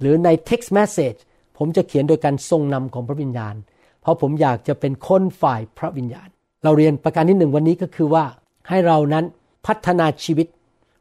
[0.00, 1.18] หรือใน text message
[1.58, 3.54] ผมจะเขียนโดยการทรงนำของพระวิญญาณ
[4.02, 6.28] เพราะผมอยากจะเป็นคนฝ่ายพระวิญญาณ
[6.64, 8.24] เราเรียนประการที่หนึ่งวันนี้ก็คือว่า
[8.68, 9.24] ให้เรานั้น
[9.66, 10.46] พัฒนาชีวิต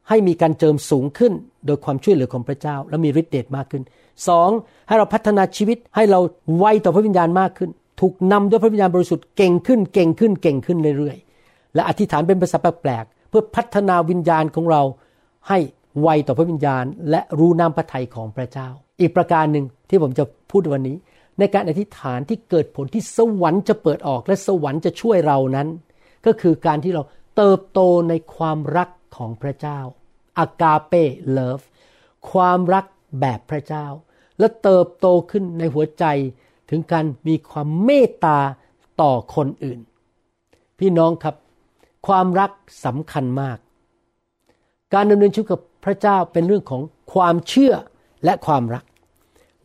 [0.10, 1.34] ให้มีการเจิมสูงขึ้น
[1.66, 3.84] โดยความช่วยเหลือของพระเจ้า และมีฤทธิ์เดชมากขึ้น
[4.28, 4.50] สอง
[4.88, 6.20] ให้เราพัฒนาชีวิตให้เรา
[6.58, 14.82] ไวต่อพระวิญญาณมากขึ้น ถูกนำด้วยพระวิญญาณบริสุทธิ์เก่งขึ้นเก่งขึ้นเก่งขึ้นเรื่อยๆ และอธิษฐานเป็นภาษาแปลกๆ เพื่อพัฒนาวิญญาณของเรา
[15.50, 15.60] ให้
[16.02, 20.98] ไวต่อพระวิญญาณ และรู้น้ำพระทัยของพระเจ้า อีกประการหนึ่งที่ผมจะพูดวันนี้
[21.40, 25.68] ในการอธิษฐานที่เกิดผลที่สวรรค์จะเปิดออกและสวรรค์จะช่วยเรานั้น
[26.26, 27.04] ก็คือการที่เรา
[27.38, 29.80] เติบโตในความรักของพระเจ้า
[30.40, 30.94] อากาเป
[31.30, 31.62] เลิฟ
[32.32, 32.86] ความรัก
[33.20, 33.86] แบบพระเจ้า
[34.40, 36.06] และเติบโตขึ้นในหัวใจ
[36.70, 38.40] ถึงการมีความเมตตา
[39.02, 39.80] ต่อคนอื่น
[40.80, 41.36] พี่น้องครับ
[42.08, 42.52] ความรัก
[42.86, 43.58] สำคัญมาก
[44.94, 46.82] การดำเนินชีวิตกับพระเจ้าเป็นเรื่องของ
[47.14, 47.74] ความเชื่อ
[48.26, 48.84] และความรัก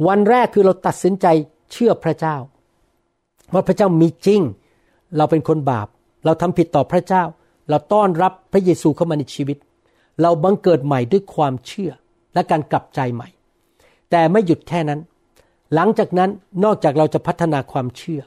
[0.06, 1.26] วันแรกคือเราตัดสินใจ
[1.72, 2.36] เชื่อพระเจ้า
[3.54, 4.40] ว่าพระเจ้ามีจริง
[5.16, 5.88] เราเป็นคนบาป
[6.24, 7.22] เราทำผิดต่อพระเจ้า
[7.70, 9.56] เราต้อนรับพระเยซูเข้ามาในชีวิต
[10.22, 11.90] เราบังเกิดใหม่ด้วยความเชื่อ
[12.34, 13.28] และการกลับใจใหม่
[14.10, 15.00] แต่ไม่หยุดแค่นั้น
[15.74, 16.30] หลังจากนั้น
[16.64, 18.22] นอกจากเราจะพัฒนาความเชื่อ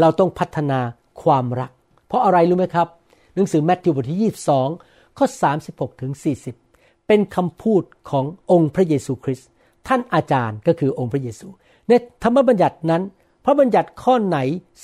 [0.00, 0.80] เราต้องพัฒนา
[1.22, 1.70] ความรัก
[2.06, 2.88] เพราะอะไรรู้ไหมครับ
[3.34, 4.32] หนังสือแมทธิวบทที่
[4.76, 5.26] 22 ข้อ
[5.64, 6.12] 36 ถึง
[6.60, 9.48] 40 เป็นคำพูดขององค์พระเยซูคริสต์
[9.88, 11.46] ท่านอาจารย์ก็คือองค์พระเยซู
[11.88, 13.02] ในธรรมบัญญัตินั้น
[13.44, 14.38] พระบัญญัติข้อไหน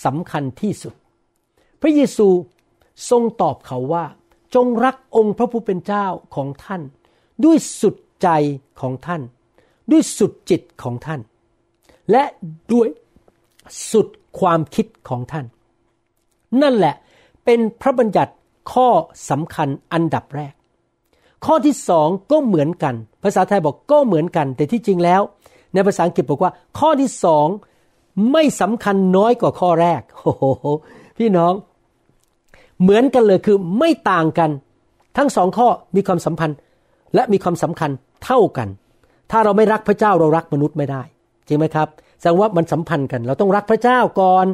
[0.05, 0.95] สำคัญที่สุด
[1.81, 2.29] พระเยซู
[3.11, 4.05] ทรงตอบเขาว่า
[4.55, 6.83] จงรักองค์พระผู้เป็นเจ้าของท่าน
[7.45, 8.29] ด้วยสุดใจ
[8.81, 9.23] ของท่าน
[9.91, 11.21] ด้วยสุดจิตของท่าน
[12.11, 12.25] และ
[12.73, 12.89] ด้วย
[13.91, 14.07] สุด
[14.41, 15.47] ความคิดของท่าน
[16.63, 16.95] นั่นแหละ
[17.45, 18.33] เป็นพระบัญญัติ
[18.73, 18.89] ข้อ
[19.31, 20.55] สำคัญอันดับแรก
[21.47, 25.21] ข้อที่สองก็เหมือนกัน ภาษาไทยบอกก็เหมือนกัน แต่ที่จริงแล้ว
[25.73, 27.47] ในภาษาอังกฤษบอกว่า ข้อที่สอง
[28.33, 30.45] ไม่สำคัญน้อยกว่าข้อแรกโอ้โห
[31.19, 31.53] พี่น้อง
[32.83, 34.51] เหมือนกันเลยคือไม่ต่างกัน
[35.17, 36.59] ทั้งสองข้อมีความสัมพันธ์
[37.15, 37.91] และมีความสำคัญ
[38.25, 38.69] เท่ากัน
[39.31, 41.03] ถ้าเราไม่รักพระเจ้าเรารักมนุษย์ไม่ได้
[41.47, 41.89] จริงไหมครับ
[42.21, 44.47] แสดงว่ามันสัมพันธ์กัน เราต้องรักพระเจ้าก่อน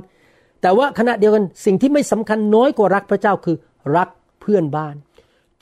[0.63, 3.57] แต่ว่าขณะเดียวกันสิ่งที่ไม่สำคัญน้อยกว่ารักพระเจ้าคือ
[3.97, 4.09] รัก
[4.41, 4.95] เพื่อนบ้าน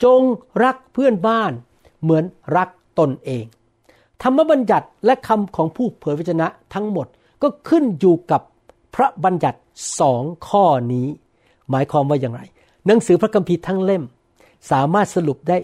[0.03, 0.21] จง
[0.63, 1.51] รักเพื่อนบ้าน
[2.01, 2.23] เหมือน
[2.57, 3.45] รักตนเอง
[4.21, 7.07] ธรรมบัญญัติและคำของผู้เผยพระชนะทั้งหมด
[7.41, 8.41] ก็ขึ้นอยู่กับ
[8.95, 9.59] พระบัญญัติ
[9.99, 11.07] สองข้อนี้
[11.69, 12.41] หมายความว่าอย่างไร
[12.85, 14.03] หนังสือพระคัมภีร์ทั้งเล่ม
[14.71, 15.57] สามารถสรุปได้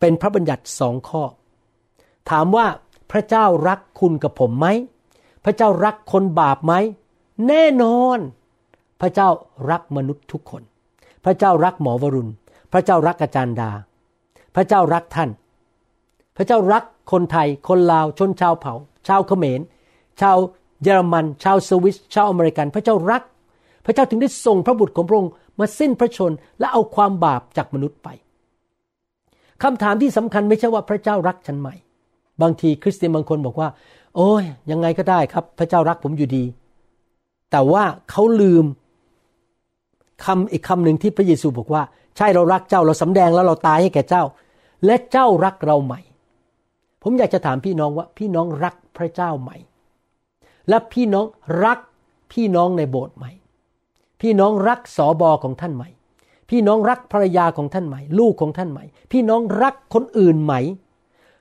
[0.00, 1.22] เป็นพระบัญญัติสองข้อ
[2.30, 2.66] ถามว่า
[3.10, 4.66] พระเจ้ารักคุณกับผมไหม
[5.44, 6.72] พระเจ้ารักคนบาปไหม
[7.48, 8.18] แน่นอน
[9.00, 9.28] พระเจ้า
[9.70, 10.62] รักมนุษย์ทุกคน
[11.24, 12.32] พระเจ้ารักหมอวรุณ
[12.72, 13.70] พระเจ้ารักอาจารย์ดา
[14.54, 15.30] พระเจ้ารักท่าน
[16.36, 18.74] พระเจ้ารักคนไทย คนลาว ชนชาวเผ่า
[19.08, 19.60] ชาวเขมร
[20.20, 20.36] ชาว
[20.82, 23.22] เยอรมัน ชาวสวิส ชาวอเมริกัน พระเจ้ารัก
[23.84, 28.08] พระเจ้าถึงได้ส่งพระบุตรของพระองค์มาสิ้นพระชนและเอาความบาปจากมนุษย์ไป
[29.62, 31.68] คำถามที่สำคัญไม่ใช่ว่าพระเจ้ารักฉันไหม
[32.42, 33.68] บางทีคริสเตียนบางคนบอกว่า
[34.16, 36.44] โอ้ยยังไงก็ได้ครับ พระเจ้ารักผมอยู่ดี
[37.50, 38.64] แต่ว่าเขาลืม
[40.24, 41.82] คำอีกคำหนึ่งที่พระเยซูบอกว่า
[42.16, 44.24] ใช่เรารักเจ้าเราสำแดงแล้วเราตายให้แก่เจ้า
[44.84, 46.00] และเจ้ารักเราใหม่
[47.02, 49.56] ผมอยากจะถามพี่น้องว่า พี่น้องรักพระเจ้าใหม่
[50.68, 51.26] และพี่น้อง
[51.64, 51.78] รัก
[52.32, 53.32] พี่น้องในโบสถ์ใหม่
[54.20, 55.88] พี่น้องรักสอบอของท่านใหม่
[56.50, 58.80] พี่น้องรักภรรยาของท่านไหมลูกของท่านไหม
[59.12, 60.54] พี่น้องรักคนอื่นไหม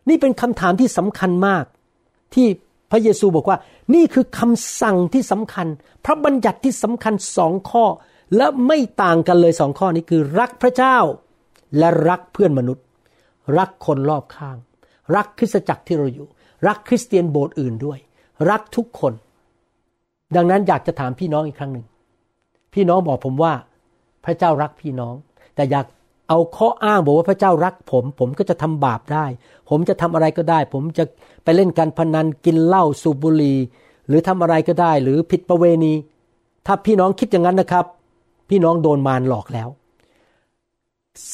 [0.09, 1.65] นี่เป็นคำถามที่สำคัญมาก
[2.33, 2.47] ที่
[2.91, 3.57] พระเยซูบอกว่า
[3.95, 5.67] นี่คือคำสั่งที่สำคัญ
[6.05, 7.85] พระบัญญัติที่สำคัญสองข้อ
[8.37, 10.97] และไม่ต่างกันเลยสองข้อนี้คือรักพระเจ้า
[11.77, 12.85] และรักเพื่อนมนุษย์
[13.57, 14.57] รักคนรอบข้าง
[15.15, 16.27] รักคริสตจักรที่เราอยู่
[16.67, 17.99] รักคริสเตียนโบสถ์อื่นด้วย
[18.49, 19.13] รักทุกคน
[20.35, 21.85] ดังนั้นอยากจะถามพี่น้องอีกครั้งหนึ่ง
[22.73, 23.53] พี่น้องบอกผมว่า
[24.25, 25.15] พระเจ้ารักพี่น้อง
[25.55, 25.85] แต่อยาก
[26.29, 29.25] เอาข้ออ้างบอกว่าพระเจ้ารักผม ผมก็จะทำบาปได้
[29.69, 31.03] ผมจะทำอะไรก็ได้ ผมจะ
[31.43, 33.57] ไปเล่นการพนันกินเหล้าสูบบุหรี่
[34.07, 35.93] หรือทำอะไรก็ได้ หรือผิดประเวณี
[36.65, 37.85] ถ้าพี่น้องคิดอย่างนั้นนะครับ
[38.49, 39.69] พี่น้องโดนมารหลอกแล้ว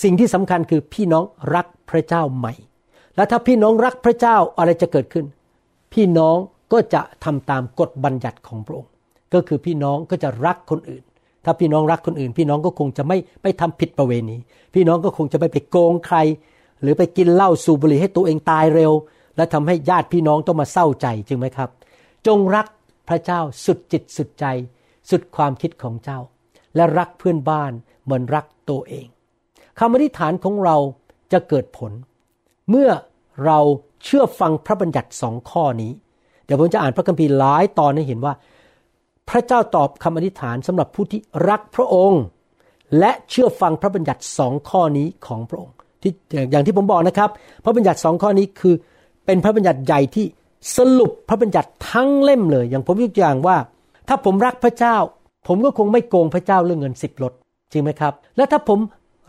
[0.01, 1.23] สิ่งที่สำคัญคือพี่น้อง
[1.56, 2.54] รักพระเจ้าใหม่
[3.15, 5.25] และถ้าพี่น้องรักพระเจ้าอะไรจะเกิดขึ้น
[5.93, 6.38] พี่น้อง
[6.73, 8.91] ก็จะทำตามกฎบัญญัติของพระองค์
[9.34, 11.04] ก็คือพี่น้องก็จะรักคนอื่น
[11.45, 14.38] ถ้าพี่น้องรักคนอื่น พี่น้องก็คงจะไม่ไปทำผิดประเวณี
[14.73, 16.17] พี่น้องก็คงจะไม่ไปโกงใคร
[16.82, 18.91] หรือไปกินเหล้าสูบบุหรี่ให้ตัวเองตายเร็ว
[19.38, 21.69] และทำให้ญาติพี่น้องต้องมาเศร้าใจจริงไหมครับ
[22.27, 22.67] จงรัก
[23.10, 24.45] พระเจ้าสุดจิตสุดใจ
[25.10, 26.19] สุดความคิดของเจ้า
[26.75, 27.71] และรักเพื่อนบ้าน
[28.04, 29.08] เหมือนรักตัวเอง
[29.80, 30.77] คำอธิษฐานของเรา
[31.32, 31.91] จะเกิดผล
[32.69, 32.89] เมื่อ
[33.45, 33.60] เรา
[34.04, 35.91] เชื่อฟังพระบัญญัติสองข้อนี้
[36.45, 38.34] เดี๋ยวผมจะอ่านพระคัมภีร์หลายตอนให้เห็นว่า
[39.32, 42.22] พระเจ้าตอบคำอธิษฐานสำหรับผู้ที่รักพระองค์
[43.00, 46.12] และเชื่อฟังพระบัญญัติสองข้อนี้ของพระองค์ที่
[46.52, 47.30] อย่างที่ผมบอกนะครับ
[47.63, 48.76] พระบัญญัติสองข้อนี้คือ
[49.26, 50.26] เป็นพระบัญญัติใหญ่ที่
[50.78, 53.58] สรุปพระบัญญัติทั้งเล่มเลย อย่างผมยกตัวอย่างว่า
[54.08, 54.96] ถ้าผมรักพระเจ้า
[55.48, 57.34] ผมก็คงไม่โกงพระเจ้าเรื่องเงินสิบลด
[57.72, 58.80] จริงไหมครับ และถ้าผม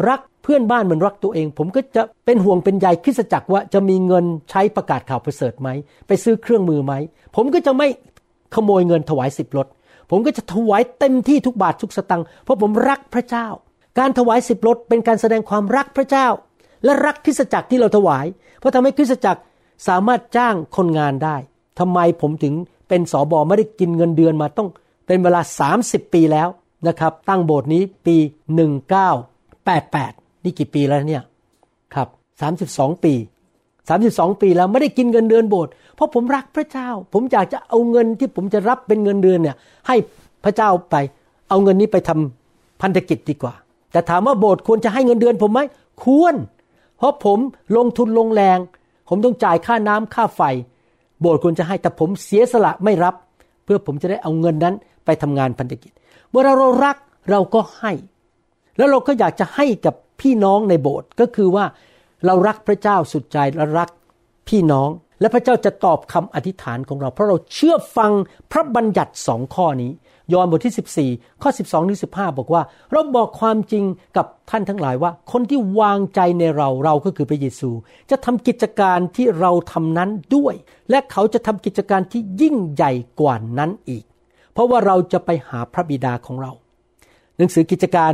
[0.08, 5.68] รักเพื่อนบ้านเหมือนรักตัวเอง ผมก็จะเป็นห่วงเป็นใยคริสจักรว่าจะมีเงินใช้ประกาศข่าวประเสริฐไหม
[6.06, 6.92] ไปซื้อเครื่องมือไหม
[7.36, 7.88] ผมก็จะไม่
[8.54, 9.66] ขโมยเงินถวายสิบลด
[10.14, 13.46] ผมก็จะถวายเต็มที่ทุกบาททุกสตังค์เพราะผมรักพระเจ้า
[13.98, 16.26] การถวายสิบรถเป็นการแสดงความรักพระเจ้า
[16.84, 18.26] และรักคริสตจักรที่เราถวาย
[18.58, 19.40] เพราะทำให้คริสตจักร
[19.88, 21.36] สามารถจ้างคนงานได้
[21.78, 22.54] ทำไมผมถึง
[22.88, 24.68] เป็นสอบอไม่ได้กินเงินเดือนมาต้อง
[25.06, 25.40] เป็นเวลา
[25.78, 26.48] 30 ปีแล้ว
[26.88, 28.16] นะครับ ตั้งโบสถ์นี้ปี
[29.10, 31.22] 1988 นี่กี่ปีแล้วเนี่ย
[31.94, 32.08] ครับ
[32.52, 33.14] 32 ปี
[33.90, 39.96] 32 ปีแล้วไม่ได้กินเงินเดือนโบสถ์เพราะผมรักพระเจ้า ผมอยากจะเอาเงินที่ผมจะรับเป็นเงินเดือนเนี่ย ให้
[40.44, 40.96] พระเจ้าไป
[41.48, 43.54] เอาเงินนี้ไปทำพันธกิจดีกว่า
[43.92, 45.60] แต่ถามว่าโบสถ์ควรจะให้เงินเดือนผมไหม
[46.04, 46.34] ควร
[46.96, 47.38] เพราะผม
[47.76, 48.58] ลงทุนลงแรง
[49.08, 50.42] ผมต้องจ่ายค่าน้ำค่าไฟ
[51.20, 53.14] โบสถ์ควรจะให้แต่ผมเสียสละไม่รับ
[53.64, 55.92] เพื่อผมจะได้เอาเงินนั้นไปทำงานพันธกิจ
[56.30, 56.96] เมื่อเรารัก
[57.30, 57.92] เราก็ให้
[58.76, 61.64] แล้วเราก็อยากจะให้กับพี่น้องในโบสถ์ก็คือว่า
[62.26, 63.88] เรารักพระเจ้าสุดใจและรัก
[64.48, 68.12] พี่น้อง และพระเจ้าจะตอบคำอธิษฐานของเรา เพราะเราเชื่อฟัง
[68.52, 69.92] พระบัญญัติสองข้อนี้
[70.32, 73.84] ยอห์นบทที่ 14 ข้อ 12ถึง15 บอกว่า เราบอกความจริง
[74.16, 77.70] กับท่านทั้งหลายว่า คนที่วางใจในเราเราก็คือพระเยซู
[78.10, 80.54] จะทำกิจการที่เราทำนั้นด้วย
[80.90, 84.04] และเขาจะทำกิจการที่ยิ่งใหญ่กว่านั้นอีก
[84.52, 86.52] เพราะว่าเราจะไปหาพระบิดาของเรา
[87.38, 88.12] หนังสือกิจการ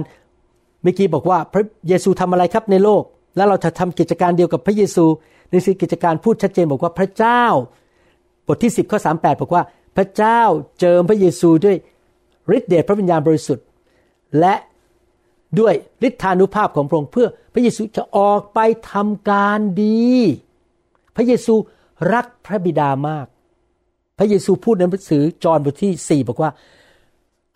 [0.82, 3.02] เมื่อกี้บอกว่าพระเยซูทำอะไรครับในโลก
[3.36, 5.04] แล้วเราจะทำกิจการเดียวกับพระเยซู
[5.48, 7.44] หนังสือกิจการพูดชัดเจนบอกว่าพระเจ้า
[8.46, 9.62] บทที่ 10ข้อ38 บอกว่า
[9.96, 10.40] พระเจ้า
[10.80, 11.76] เจิมพระเยซูด้วย
[12.56, 13.64] ฤทธิเดชพระวิญญาณบริสุทธิ์
[14.40, 14.54] และ
[15.60, 15.74] ด้วย
[16.08, 18.60] ฤทธานุภาพของพระองค์เพื่อพระเยซูจะออกไป
[18.92, 20.08] ทำการดี
[21.16, 21.54] พระเยซู
[22.12, 23.26] รักพระบิดามาก
[24.18, 26.50] พระเยซูพูดในหนังสือจอห์นบทที่ 4 บอกว่า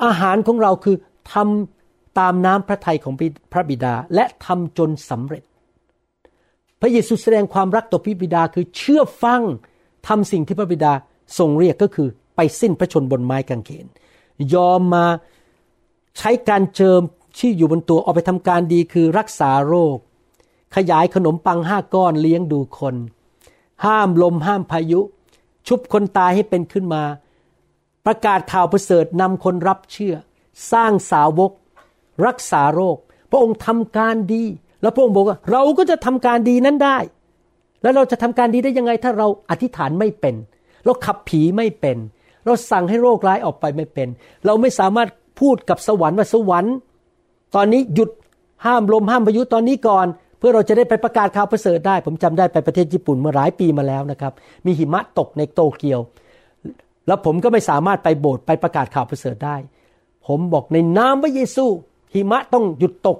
[0.05, 0.97] อาหารของเราคือ
[1.32, 3.14] ทำตามน้ำพระทัยของ
[3.53, 5.42] พระบิดาและทำจนสำเร็จ
[6.83, 9.43] พระเยซูแสดงความรักต่อพระบิดาคือเชื่อฟัง
[10.09, 10.93] ทำสิ่งที่พระบิดา
[11.39, 13.87] ทรงเรียกก็คือไปสิ้นพระชนบนไม้กางเขน
[14.55, 15.07] ยอมมา
[16.18, 17.01] ใช้การเจิม
[17.39, 19.97] ที่อยู่บนตัวออกไปทำการดีคือรักษาโรค
[20.76, 22.97] ขยายขนมปังห้าก้อนเลี้ยงดูคน
[23.85, 25.01] ห้ามลมห้ามพายุ
[25.68, 27.03] ชุบคนตายให้เป็นขึ้นมา
[28.07, 30.14] ประกาศข่าวประเสริฐนำคนรับเชื่อ
[30.72, 31.53] สร้างสาวก
[32.26, 32.97] รักษาโรค
[33.30, 34.45] พระองค์ทำการดี
[34.83, 36.99] แล้วพระองค์บอกว่าเราก็จะทำการดีนั้นได้
[37.83, 40.35] แล้วเราจะทำการดีได้ยังไงถ้าเราอธิษฐานไม่เป็น
[40.85, 41.97] เราขับผีไม่เป็น
[42.47, 44.09] เราสั่งให้โรคร้ายออกไปไม่เป็น
[44.47, 45.09] เราไม่สามารถ
[45.41, 46.74] พูดกับสวรรค์ว่าสวรรค์
[47.55, 48.11] ตอนนี้หยุด
[48.66, 50.07] ห้ามลมห้ามพายุตอนนี้ก่อน
[50.39, 54.33] เพื่อเราจะได้ไปประกาศข่าวประเสริฐได้ ผมจำได้ไปประเทศญี่ปุ่นเมื่อหลายปีมาแล้วนะครับ
[54.66, 56.01] มีหิมะตกในโตเกียว
[57.07, 59.57] แล้วผมก็ไม่สามารถไปโบสถ์ไปประกาศข่าวประเสริฐได้
[60.26, 61.64] ผมบอกในนามพระเยซู
[62.14, 63.18] หิมะต้องหยุดตก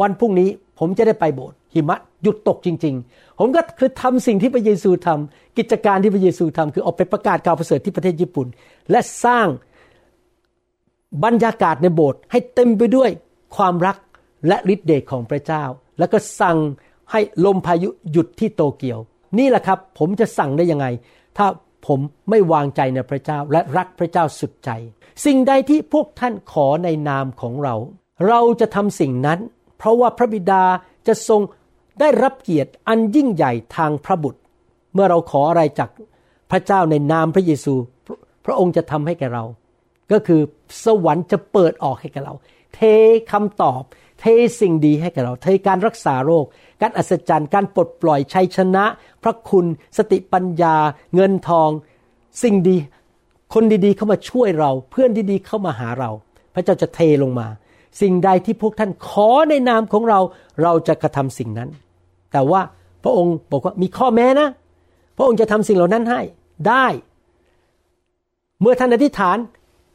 [0.00, 8.46] วันพรุ่งนี้ ผมจะได้ไปโบสถ์หิมะหยุดตกจริง ๆ ผมก็คือทำสิ่งที่พระเยซูทำกิจการที่พระเยซูทำคือออกไปประกาศข่าวประเสริฐที่ประเทศญี่ปุ่น
[8.90, 9.46] และสร้าง
[11.24, 13.10] บรรยากาศในโบสถ์ให้เต็มไปด้วย
[13.56, 13.96] ความรัก
[14.48, 15.64] และฤทธิเดชของพระเจ้า
[15.98, 16.58] แล้วก็สั่ง
[17.10, 18.98] ให้ลมพายุหยุดที่โตเกียว
[19.38, 20.86] นี่แหละครับ ผมจะสั่งได้ยังไง
[21.38, 21.46] ถ้า
[21.86, 22.00] ผม
[22.30, 24.70] ไม่วางใจในพระเจ้าและรักพระเจ้าสุดใจ
[25.24, 27.74] สิ่งใดที่พวกท่านขอในนามของเรา
[28.28, 29.38] เราจะทำสิ่งนั้น
[29.84, 30.62] ราะว่าพระบิดา
[31.06, 31.40] จะทรง
[32.00, 34.40] ได้รับเกียรติอันยิ่งใหญ่ทางพระบุตร
[34.94, 35.90] เมื่อเราขออะไรจาก
[36.50, 37.74] พระเจ้าในนามพระเยซู
[38.06, 39.44] พระพระองค์จะทำให้แก่เรา
[40.12, 40.40] ก็คือ
[40.84, 42.34] สวรรค์จะเปิดออกให้แก่เรา
[42.74, 42.80] เท
[43.32, 43.82] คำตอบ
[44.20, 44.24] เท
[44.60, 46.44] สิ่งดีให้แก่เรา เทการรักษาโรค
[46.80, 48.84] การอัศจรรย์ การปลดปล่อยชัยชนะ
[49.22, 49.66] พระคุณ
[49.96, 50.76] สติปัญญา
[51.14, 51.70] เงินทอง
[52.42, 52.76] สิ่งดี
[53.54, 56.10] คนดีๆเข้ามาช่วยเรา เพื่อนดีๆเข้ามาหาเรา
[56.54, 57.46] พระเจ้าจะเทลงมา
[58.00, 60.20] สิ่งใดที่พวกท่านขอในนามของเรา
[60.62, 61.68] เราจะกระทำสิ่งนั้น
[62.32, 62.60] แต่ว่า
[63.02, 64.48] พระองค์บอกว่ามีข้อแม้นะ
[65.16, 66.20] พระองค์จะทำสิ่งเหล่านั้นให้
[66.68, 66.86] ได้
[68.60, 69.38] เมื่อท่านอธิษฐาน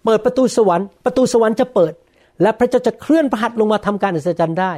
[0.03, 1.93] เปิดประตูสวรรค์ประตูสวรรค์จะเปิด
[2.41, 4.73] และพระเจ้าจะเคลื่อนพระหัตถ์ลงมาทำการอัศจรรย์ได้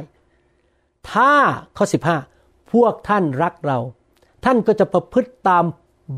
[1.10, 1.32] ถ้า
[1.76, 1.84] ข้อ
[2.28, 3.78] 15 พวกท่านรักเรา
[4.44, 5.64] ท่านก็จะประพฤติตาม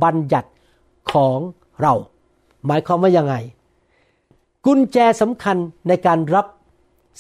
[0.03, 0.51] บัญญัติ
[1.13, 1.39] ของ
[1.83, 1.95] เรา
[2.67, 3.35] หมายความว่ายังไง
[4.67, 5.57] กุญแจสำคัญ
[5.89, 6.47] ในการรับ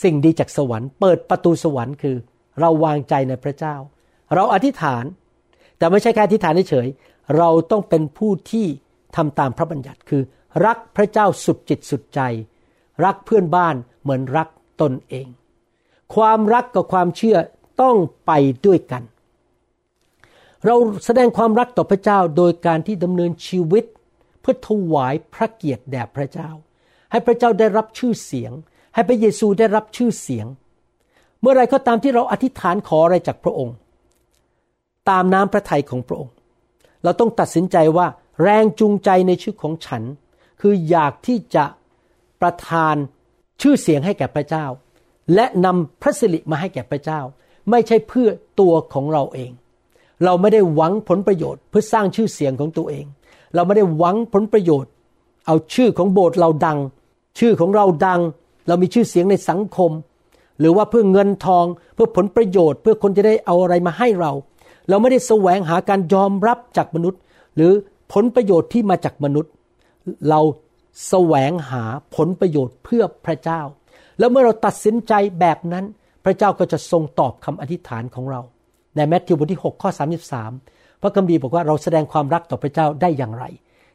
[0.02, 2.16] สิ่งดีจากสวรรค์เปิดประตูสวรรค์คือ
[2.60, 3.76] เราวางใจในพระเจ้า
[4.34, 5.04] เราอธิษฐาน
[5.78, 6.88] แต่ไม่ใช่แค่อธิษฐานเฉย
[7.36, 8.66] เราต้องเป็นผู้ที่
[9.16, 10.22] ทำตามพระบัญญัติคือ
[10.66, 12.20] รักพระเจ้าสุดจิตสุดใจ
[13.04, 14.48] รักเพื่อนบ้านเหมือนรัก
[14.80, 15.28] ตนเอง
[16.14, 17.36] ความรักกับความเชื่อ
[17.82, 18.32] ต้องไป
[18.66, 19.02] ด้วยกัน
[20.66, 23.84] เราแสดงความรักต่อพระเจ้าโดยการที่ดำเนินชีวิต
[24.40, 26.50] เพื่อถวายพระเกียรติแด่พระเจ้า
[27.10, 28.52] ให้พระเจ้าได้รับชื่อเสียง
[28.94, 30.46] ให้พระเยซูได้รับชื่อเสียง
[31.40, 33.76] เมื่อไรก็ตามที่เราอธิษฐานขออะไรจากพระองค์
[35.10, 36.34] ตามน้ำพระทัยของพระองค์
[37.02, 38.06] เราต้องตัดสินใจว่า
[38.42, 40.02] แรงจูงใจในชีวิตของฉัน
[40.60, 41.64] คืออยากที่จะ
[42.40, 42.94] ประทาน
[43.62, 44.66] ชื่อเสียงให้แก่พระเจ้า
[45.34, 47.20] และนำพระสิริมาให้แก่พระเจ้า
[47.70, 48.28] ไม่ใช่เพื่อ
[48.60, 49.50] ตัวของเราเอง
[50.24, 53.04] เราไม่ได้หวังผลประโยชน์ เพื่อสร้างชื่อเสียงของตัวเอง
[53.54, 54.90] เราไม่ได้หวังผลประโยชน์
[55.46, 56.78] เอาชื่อของโบสถ์เราดัง
[57.38, 58.20] ชื่อของเราดัง
[58.66, 59.90] เรามีชื่อเสียงในสังคม
[60.60, 64.32] หรือว่าเพื่อเงินทองเพื่อผลประโยชน์ เพื่อคนจะได้เอาอะไรมาให้เรา
[64.88, 67.20] เราไม่ได้แสวงหาการยอมรับจากมนุษย์
[67.56, 67.72] หรือ
[68.12, 69.52] ผลประโยชน์ที่มาจากมนุษย์
[70.28, 70.40] เรา
[71.08, 71.84] แสวงหา
[72.16, 73.60] ผลประโยชน์เพื่อพระเจ้า
[74.18, 75.84] แล้วเมื่อเราตัดสินใจแบบนั้น
[76.24, 78.40] พระเจ้าก็จะทรงตอบคำอธิษฐานของเรา
[78.96, 79.90] ในแมทธิวบทที่6ข้อ
[80.46, 83.44] 33 พระคัมภีร์บอกว่าเราแสดงความรักต่อพระเจ้าได้อย่างไร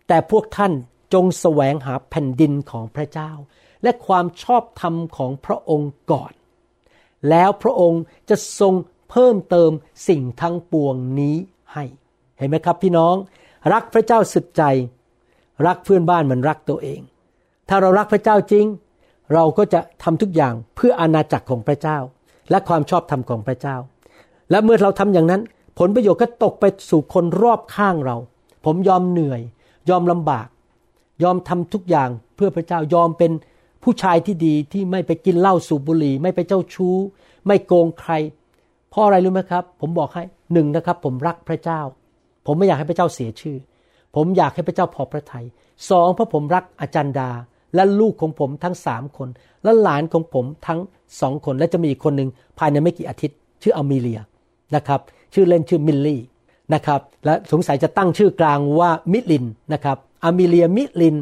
[0.07, 0.71] แต่พวกท่าน
[1.13, 3.31] จงแสวงหาแผ่นดินของพระเจ้า
[3.83, 6.31] และความชอบธรรมของพระองค์ก่อน
[7.29, 8.73] แล้วพระองค์จะทรง
[9.09, 9.71] เพิ่มเติม
[10.07, 11.35] สิ่งทั้งปวงนี้
[11.73, 11.83] ให้
[12.37, 13.15] เห็นไหมครับพี่น้อง
[13.73, 14.63] รักพระเจ้าสุดใจ
[15.67, 16.99] รักเพื่อนบ้านเหมือนรักตัวเอง
[17.69, 18.65] ถ้าเรารักพระเจ้าจริง
[19.33, 21.97] เราก็จะทำทุกอย่างเพื่ออาณาจักรของพระเจ้า
[22.49, 23.75] และความชอบธรรมของพระเจ้า
[24.51, 25.41] และเมื่อเราทำอย่างนั้น
[25.79, 28.17] ผลประโยชน์ก็ตกไปสู่คนรอบข้างเรา
[28.65, 29.41] ผมยอมเหนื่อย
[29.89, 30.47] ยอมลำบาก
[31.23, 33.31] ยอมทำทุกอย่างเพื่อพระเจ้ายอมเป็น
[33.83, 36.95] ผู้ชายที่ดีที่ไม่ไปกินเหล้าสูบบุหรี่ ไม่ไปเจ้าชู้
[37.47, 38.11] ไม่โกงใคร
[38.89, 40.23] เพราะอะไรรู้ไหมครับ ผมบอกให้
[40.53, 41.81] หนึ่งนะครับ ผมรักพระเจ้า
[42.45, 43.57] ผมไม่อยากให้พระเจ้าเสียชื่อ
[44.15, 45.45] ผมอยากให้พระเจ้าพอพระทยัย
[45.89, 47.29] สองเพราะผมรักอาจารย์ดา
[47.75, 49.29] และลูกของผมทั้งสามคน
[49.63, 50.79] และหลานของผมทั้ง
[51.21, 54.19] สองคน และจะมีอีกคนหนึ่งภายในไม่กี่อาทิตย์ ชื่ออเมเลีย
[54.75, 54.99] นะครับ
[55.33, 56.21] ชื่อเล่นชื่อมิลลี่
[56.73, 61.15] นะครับและสงสัยจะตั้งชื่อกลางว่ามิลินนะครับอเมเลียมิลิน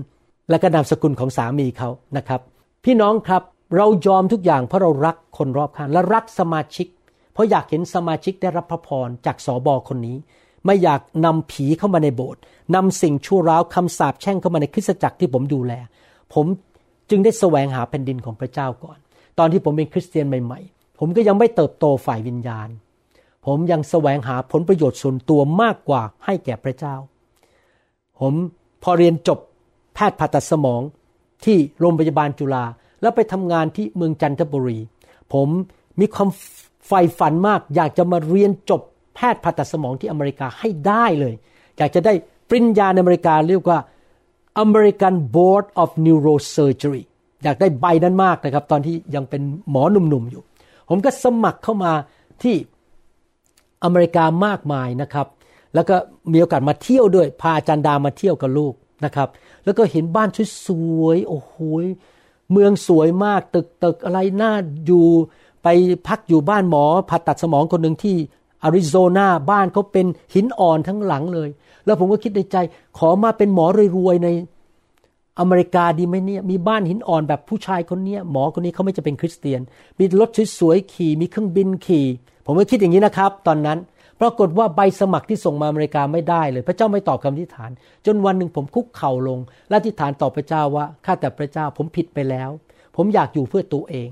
[0.50, 2.42] และก็นามสกุลของสามีเขานะครับ
[2.86, 3.44] พี่น้องครับ
[3.76, 6.88] เรายอมทุกอย่างเพราะเรารักคนรอบข้างและรักสมาชิก
[7.34, 10.18] เพราะอยากเห็นสมาชิกได้รับพระพรจากสอบอคนนี้
[10.66, 12.42] ไม่อยากนำผีเข้ามาในโบสถ์
[12.76, 15.74] นำสิ่งชั่วร้าวคำสาปแช่งเข้ามาในคริสตจักรที่ผมดูแล
[16.34, 16.46] ผม
[17.10, 18.98] จึงได้แสวงหาแผ่นดินของพระเจ้าก่อน
[19.40, 22.70] ตอนที่ผมเป็นคริสเตียนใหม่ๆ ผมก็ยังไม่เติบโตฝ่ายวิญญาณ
[23.46, 26.96] ผมยังแสวงหาผลประโยชน์ส่วนตัวมากกว่าให้แก่พระเจ้า
[28.20, 28.34] ผม
[28.84, 29.40] พอเรียนจบ
[29.98, 30.82] แพทย์ผ่าตัดสมอง
[31.46, 32.66] ที่โรงพยาบาลจุฬา
[33.02, 34.80] แล้วไปทำงานที่เมืองจันทบุรี
[35.34, 35.50] ผม
[36.00, 36.30] มีความ
[36.88, 38.82] ใฝ่ฝันมาก อยากจะมาเรียนจบ
[39.16, 41.34] แพทย์ผ่าตัดสมองที่อเมริกาให้ได้เลย
[41.78, 42.14] อยากจะได้
[42.50, 43.80] ปริญญาในอเมริกาเรียกว่า
[44.64, 47.04] American Board of Neurosurgery
[47.44, 50.42] อยากได้ใบนั้นมากนะครับ ตอนที่ยังเป็นหมอหนุ่มๆอยู่
[50.90, 51.92] ผมก็สมัครเข้ามา
[52.44, 52.56] ที่
[53.84, 55.28] อเมริกามากมายนะครับ
[55.74, 55.96] แล้วก็
[56.32, 58.74] มีโอกาสมาเที่ยวด้วย พาอาจารย์ดามาเที่ยวกับลูก
[59.06, 59.30] นะครับ
[59.66, 60.30] แล้วก็เห็นบ้าน
[60.66, 60.70] ส
[61.02, 61.54] วยๆโอ้โห
[62.52, 64.52] เมืองสวยมากตึกตึกอะไรน่า
[64.86, 65.08] อยู่
[65.64, 65.68] ไป
[66.08, 68.16] พักอยู่บ้านหมอผ่าตัดสมองคนหนึ่งที่
[68.64, 71.50] อาริโซนาบ้านเขาเป็นหินอ่อนทั้งหลังเลย
[71.86, 72.58] แล้วผมก็คิดในใจ
[72.98, 73.66] ขอมาเป็นหมอ
[73.98, 74.30] รวยๆใน
[75.40, 79.62] อเมริกาดีไหมเนี่ยมีบ้านหินอ่อนแบบผู้ชายคนเนี้ยหมอคนนี้เขาไม่จะเป็นคริสเตียน
[80.00, 80.30] มีรถ
[80.60, 82.06] สวยๆขี่มีเครื่องบินขี่
[82.46, 83.78] ผมก็คิดอย่างนี้นะครับ ตอนนั้น
[84.22, 87.72] ปรากฏว่าใบสมัครที่ส่งมาอเมริกาไม่ได้เลย พระเจ้าไม่ตอบคำอธิษฐาน
[88.06, 92.50] จนวันหนึ่งผมคุกเข่าลงและอธิษฐานต่อพระเจ้าว่าข้าแต่พระเจ้าผมผิดไปแล้ว
[92.96, 94.10] ผมอยากอยู่เพื่อตัวเอง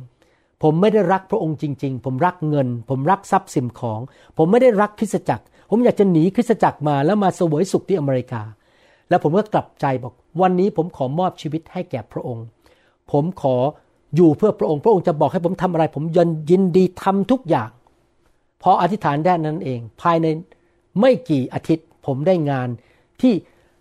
[0.64, 4.00] ผมไม่ได้รักพระองค์จริง ๆ ผมรักเงิน ผมรักทรัพย์สินของ
[4.38, 8.42] ผมไม่ได้รักคริสตจักร ผมอยากจะหนีคริสตจักรมาแล้วมาเสวยสุขที่อเมริกา
[9.10, 12.46] แล้วผมก็กลับใจบอก วันนี้ผมขอมอบชีวิตให้แก่พระองค์
[13.12, 13.56] ผมขอ
[14.16, 16.04] อยู่เพื่อพระองค์ พระองค์จะบอกให้ผมทำอะไร ผม
[16.50, 17.70] ยินดีทำทุกอย่าง
[18.68, 20.28] พออธิษฐานได้นั้นเอง ภายใน
[21.00, 22.70] ไม่กี่อาทิตย์ ผมได้งาน
[23.22, 23.34] ที่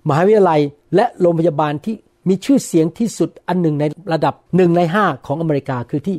[0.09, 0.61] มหาวิทยาลัย
[0.97, 1.97] และโรงพยาบาลที่
[2.28, 6.16] มีชื่อเสียงที่สุดอันหนึ่งในระดับหนึ่งในห้าของอเมริกาคือที่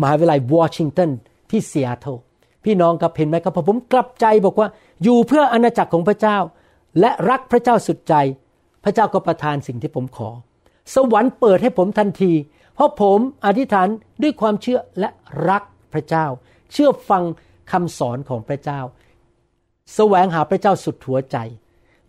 [0.00, 1.10] มหาวิทยาลัยวอชิงตัน
[1.50, 2.16] ที่ซีแอตเทิล
[2.64, 4.68] พี่น้องครับเห็นไหมครับพอผมกลับใจบอกว่า
[5.02, 6.38] อยู่เพื่ออาณาจักรของพระเจ้า
[7.00, 8.14] และรักพระเจ้าสุดใจ
[8.84, 10.30] พระเจ้าก็ประทานสิ่งที่ผมขอ
[10.94, 12.32] สวรรค์เปิดให้ผมทันที
[12.74, 13.88] เพราะผมอธิษฐาน
[14.22, 15.08] ด้วยความเชื่อและ
[15.48, 16.26] รักพระเจ้า
[16.72, 17.22] เชื่อฟัง
[17.70, 18.80] คำสอนของพระเจ้า
[19.94, 21.36] แสวงหาพระเจ้าสุดหัวใจ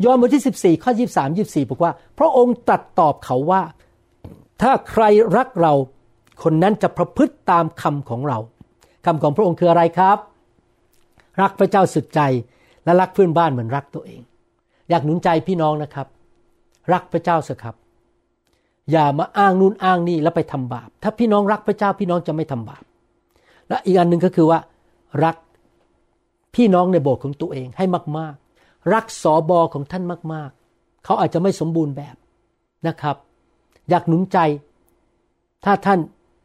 [0.04, 3.62] ยอห์นบทที่ 14 ข้อ 23 24 บอกว่า พระองค์ตรัสตอบเขาว่า
[4.62, 5.04] ถ้าใคร
[5.38, 5.74] รักเรา
[6.44, 8.40] คนนั้นจะประพฤติตามคำของเรา
[9.06, 10.18] คำของพระองค์คืออะไรครับ
[11.42, 12.22] รักพระเจ้าสุดใจ
[12.84, 14.22] และรักเพื่อนบ้านเหมือนรักตัวเอง
[14.90, 16.08] อยากหนุนใจพี่น้องนะครับ
[16.94, 17.76] รักพระเจ้าสิครับ
[18.92, 22.84] อย่ามาอ้างนู่นอ้างนี่แล้วไปทำบาป ถ้าพี่น้องรักพระเจ้าพี่น้องจะไม่ทำบาป
[23.70, 24.60] และอีกอันหนึ่งก็คือว่า
[25.24, 25.36] รัก
[26.56, 27.86] พี่น้องในโบสถ์ของตัวเองให้
[28.18, 32.16] มาก ๆ รักสอบอของท่านมาก ๆ เขาอาจจะไม่สมบูรณ์แบบ
[32.88, 33.16] นะครับ
[33.90, 34.38] อยากหนุนใจ
[35.66, 36.00] ถ้าท่าน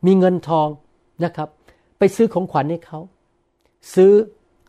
[0.07, 0.69] มีเงินทอง
[1.25, 1.49] นะครับ
[1.99, 2.99] ไปซื้อของขวัญให้เขา
[3.95, 4.13] ซื้อ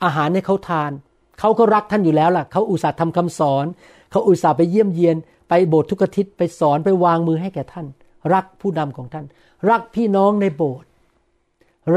[0.04, 0.92] อาหารให้เขาทาน
[1.40, 3.66] เขาก็รักท่านอยู่แล้วล่ะ เขาอุตส่าห์ทำคำสอน
[4.12, 5.16] เขาอุตส่าห์ไปเยี่ยมเยียน
[5.50, 7.88] ไปโบสถ์ทุกอาทิตย์ไปสอนไปวางมือให้แก่ท่าน
[8.34, 9.26] รักผู้นำของท่าน
[9.70, 10.88] รักพี่น้องในโบสถ์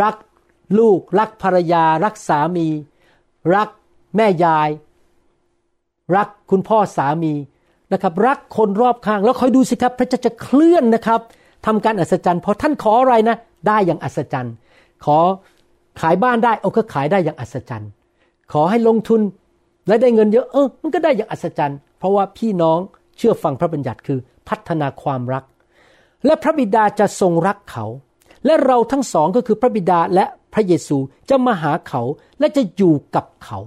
[0.02, 0.16] รัก
[0.78, 2.68] ลูกรักภรรยา รักสามี
[3.54, 3.68] รัก
[4.16, 4.68] แม่ยาย
[6.16, 7.34] รักคุณพ่อสามี
[7.92, 11.20] นะครับ รักคนรอบข้าง แล้วคอยดูสิครับ พระเจ้าจะเคลื่อนนะครับ
[11.66, 13.36] ทำการอัศจรรย์พอท่านขออะไรนะ
[13.66, 14.54] ได้อย่างอัศจรรย์
[15.04, 15.18] ขอ
[16.00, 17.90] ขายบ้านได้เอาก็ขายได้อย่างอัศจรรย์
[18.52, 19.20] ขอให้ลงทุน
[19.86, 22.78] และได้เงินเยอะเออมันก็ได้อย่างอัศจรรย์ เพราะว่าพี่น้อง
[23.16, 24.18] เชื่อฟังพระบัญญัติคือ
[24.48, 25.44] พัฒนาความรัก
[26.26, 27.86] และพระบิดาจะทรงรักเขา
[28.46, 30.96] และเราทั้งสองก็คือพระบิดาและ พระเยซู
[31.28, 32.02] จะมาหาเขา
[32.38, 33.58] และจะอยู่กับเขา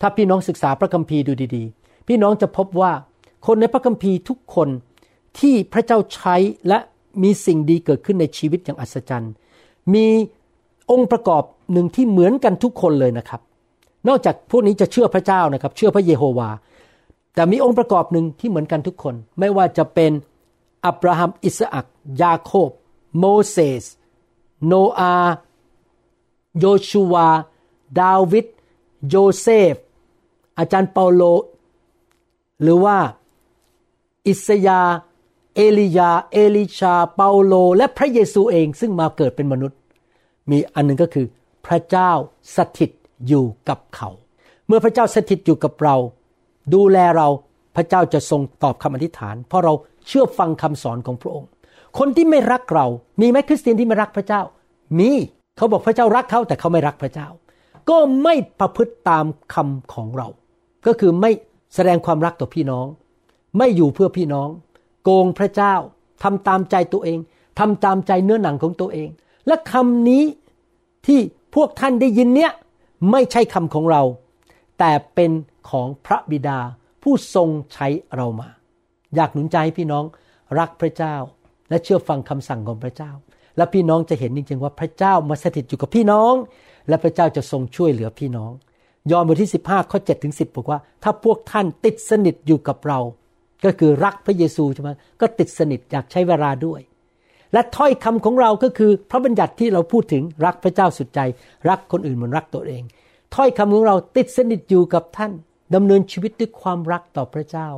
[0.00, 2.92] ถ้าพี่น้องศึกษาพระคัมภีร์ดูดีๆ พี่น้องจะพบว่า
[3.46, 4.68] คนในพระคัมภีร์ทุกคน
[5.38, 6.36] ที่พระเจ้าใช้
[6.68, 6.78] และ
[7.22, 9.32] มีสิ่งดีเกิดขึ้นในชีวิตอย่างอัศจรรย์
[9.94, 10.06] มี
[10.90, 11.42] องค์ประกอบ
[11.72, 13.40] หนึ่งที่เหมือนกันทุกคนเลยนะครับ
[14.08, 16.50] นอกจากพวกนี้จะเชื่อพระเจ้านะครับ เชื่อพระเยโฮวา
[17.34, 20.12] แต่มีองค์ประกอบหนึ่งที่เหมือนกันทุกคน ไม่ว่าจะเป็น
[20.86, 21.86] อับราฮัม อิสอัค
[22.22, 22.70] ยาโคบ
[23.18, 23.84] โมเสส
[24.66, 25.14] โนอา
[26.60, 27.28] โยชูวา
[28.00, 28.46] ดาวิด
[29.08, 29.74] โยเซฟ
[30.58, 31.22] อาจารย์เปาโล
[32.62, 32.96] หรือว่า
[34.26, 34.80] อิสยาห์
[35.54, 39.78] เอลียาห์ เอลิชา เปาโล และพระเยซูเองซึ่งมาเกิดเป็นมนุษย์
[40.50, 41.26] มีอันหนึ่งก็คือ
[41.66, 42.10] พระเจ้า
[42.56, 42.90] สถิต
[43.28, 44.10] อยู่กับเขา
[44.66, 45.96] เมื่อพระเจ้าสถิตอยู่กับเรา
[46.74, 47.28] ดูแลเรา
[47.76, 49.72] พระเจ้าจะทรงตอบคำอธิษฐาน เพราะเรา
[50.06, 51.48] เชื่อฟังคำสอนของพระองค์
[51.98, 52.86] คนที่ไม่รักเรา
[53.20, 54.42] มีไหมคริสเตียนที่ไม่รักพระเจ้า
[54.98, 55.10] มี
[55.56, 57.28] เขาบอกพระเจ้ารักเขาแต่เขาไม่รักพระเจ้า
[57.90, 60.28] ก็ไม่ประพฤติตามคำของเรา
[60.86, 61.30] ก็คือไม่
[61.74, 62.86] แสดงความรักต่อพี่น้อง
[63.58, 64.48] ไม่อยู่เพื่อพี่น้อง
[65.04, 65.74] โกงพระเจ้า
[66.22, 67.18] ทำตามใจตัวเอง
[67.58, 69.08] ทำตามใจเนื้อหนังของตัวเอง
[69.46, 70.24] และคำนี้
[71.06, 71.20] ที่
[71.54, 72.52] พวกท่านได้ยินเนี้ย
[73.10, 74.02] ไม่ใช่คำของเรา
[74.78, 75.30] แต่เป็น
[75.70, 76.58] ของพระบิดา
[77.02, 77.86] ผู้ทรงใช้
[78.16, 78.48] เรามา
[79.14, 80.04] อยากหนุนใจพี่น้อง
[80.58, 81.16] รักพระเจ้า
[81.68, 83.10] และเชื่อฟังคำสั่งของพระเจ้า
[83.56, 86.34] และพี่น้องจะเห็นจริงๆว่าพระเจ้ามาสถิตอยู่กับพี่น้อง
[86.88, 88.52] และพระเจ้าจะทรงช่วยเหลือพี่น้อง
[89.10, 93.00] ยอห์นบทที่ 15 ข้อ7ถึง10 บอกว่า ถ้าพวกท่านติดสนิทอยู่กับเรา
[93.64, 94.90] ก็คือรักพระเยซูใช่ไหม
[95.20, 96.80] ก็ติดสนิทอยากใช้เวลาด้วย
[97.52, 101.20] และถ้อยคำของเราก็คือพระบัญญัติที่เราพูดถึงรักพระเจ้าสุดใจ
[101.68, 102.82] รักคนอื่นเหมือนรักตัวเอง
[103.34, 105.32] ถ้อยคำของเราติดสนิทอยู่กับท่าน
[105.74, 107.68] ดำเนินชีวิตด้วยความรักต่อพระเจ้า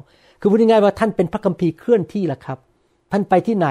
[0.40, 2.58] คือพูดง่ายๆว่าท่านเป็นพระคัมภีร์เคลื่อนที่ละครับ
[3.12, 3.68] ท่านไปที่ไหน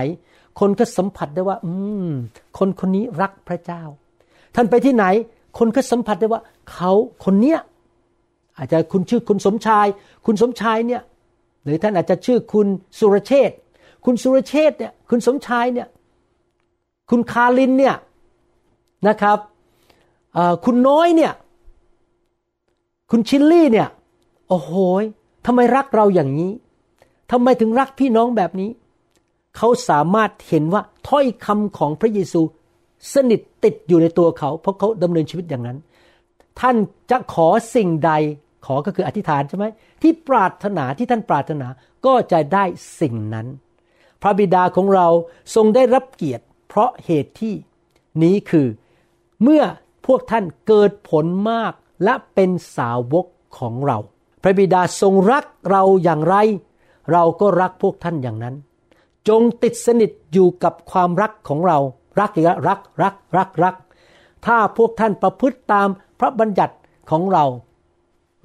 [0.60, 1.72] คนก็สัมผัสได้ว่า อื
[2.08, 2.10] ม
[2.58, 3.84] คนคนนี้รักพระเจ้า
[4.55, 5.05] ท่านไปที่ไหน
[5.58, 6.41] คนก็สัมผัสได้ว่า
[6.72, 6.91] เขา
[7.26, 7.60] คนเนี้ย
[8.58, 9.88] อาจจะคุณชื่อคุณสมชาย
[10.26, 11.01] คุณสมชายเนี่ย
[11.64, 12.68] หรือท่านอาจจะชื่อคุณ
[12.99, 13.51] สุรเชษ
[14.05, 15.88] คุณสุรเชษเนี่ย คุณสมชายเนี่ย
[17.10, 17.95] คุณคาลินเนี่ย
[19.08, 19.38] นะครับ
[20.66, 21.34] คุณน้อยเนี่ย
[23.12, 23.88] คุณชิลลี่เนี่ย
[24.49, 24.72] โอ้โห
[25.45, 26.51] ทำไมรักเราอย่างนี้
[27.32, 28.70] ทำไมถึงรักพี่น้องแบบนี้
[29.58, 32.41] เขาสามารถเห็นว่าถ้อยคำของพระเยซู
[33.14, 35.78] สนิทติดอยู่ในตัวเขา เพราะเขาดำเนินชีวิตอย่างนั้น
[36.60, 36.76] ท่าน
[37.12, 38.12] จะขอสิ่งใด
[38.66, 39.66] ขอก็คืออธิษฐานใช่ไหม
[40.01, 41.68] ที่ปรารถนาที่ท่านปรารถนา
[42.05, 42.64] ก็จะได้
[43.01, 43.47] สิ่งนั้น
[44.22, 45.08] พระบิดาของเรา
[45.55, 47.55] ทรงได้รับเกียรติ เพราะเหตุที่
[48.24, 48.68] นี้คือ
[49.43, 49.64] เมื่อ
[50.05, 53.26] พวกท่านเกิดผลมากและเป็นสาวก
[53.60, 53.97] ของเรา
[54.43, 56.36] พระบิดาทรงรักเราอย่างไร
[57.12, 58.55] เราก็รักพวกท่านอย่างนั้น
[59.30, 61.78] จงติดสนิทอยู่กับความรักของเรา
[62.20, 63.76] รักอีกรักรักรักรัก
[64.46, 65.88] ถ้าพวกท่านประพฤติตาม
[66.20, 66.76] พระบัญญัติ
[67.10, 67.46] ของเรา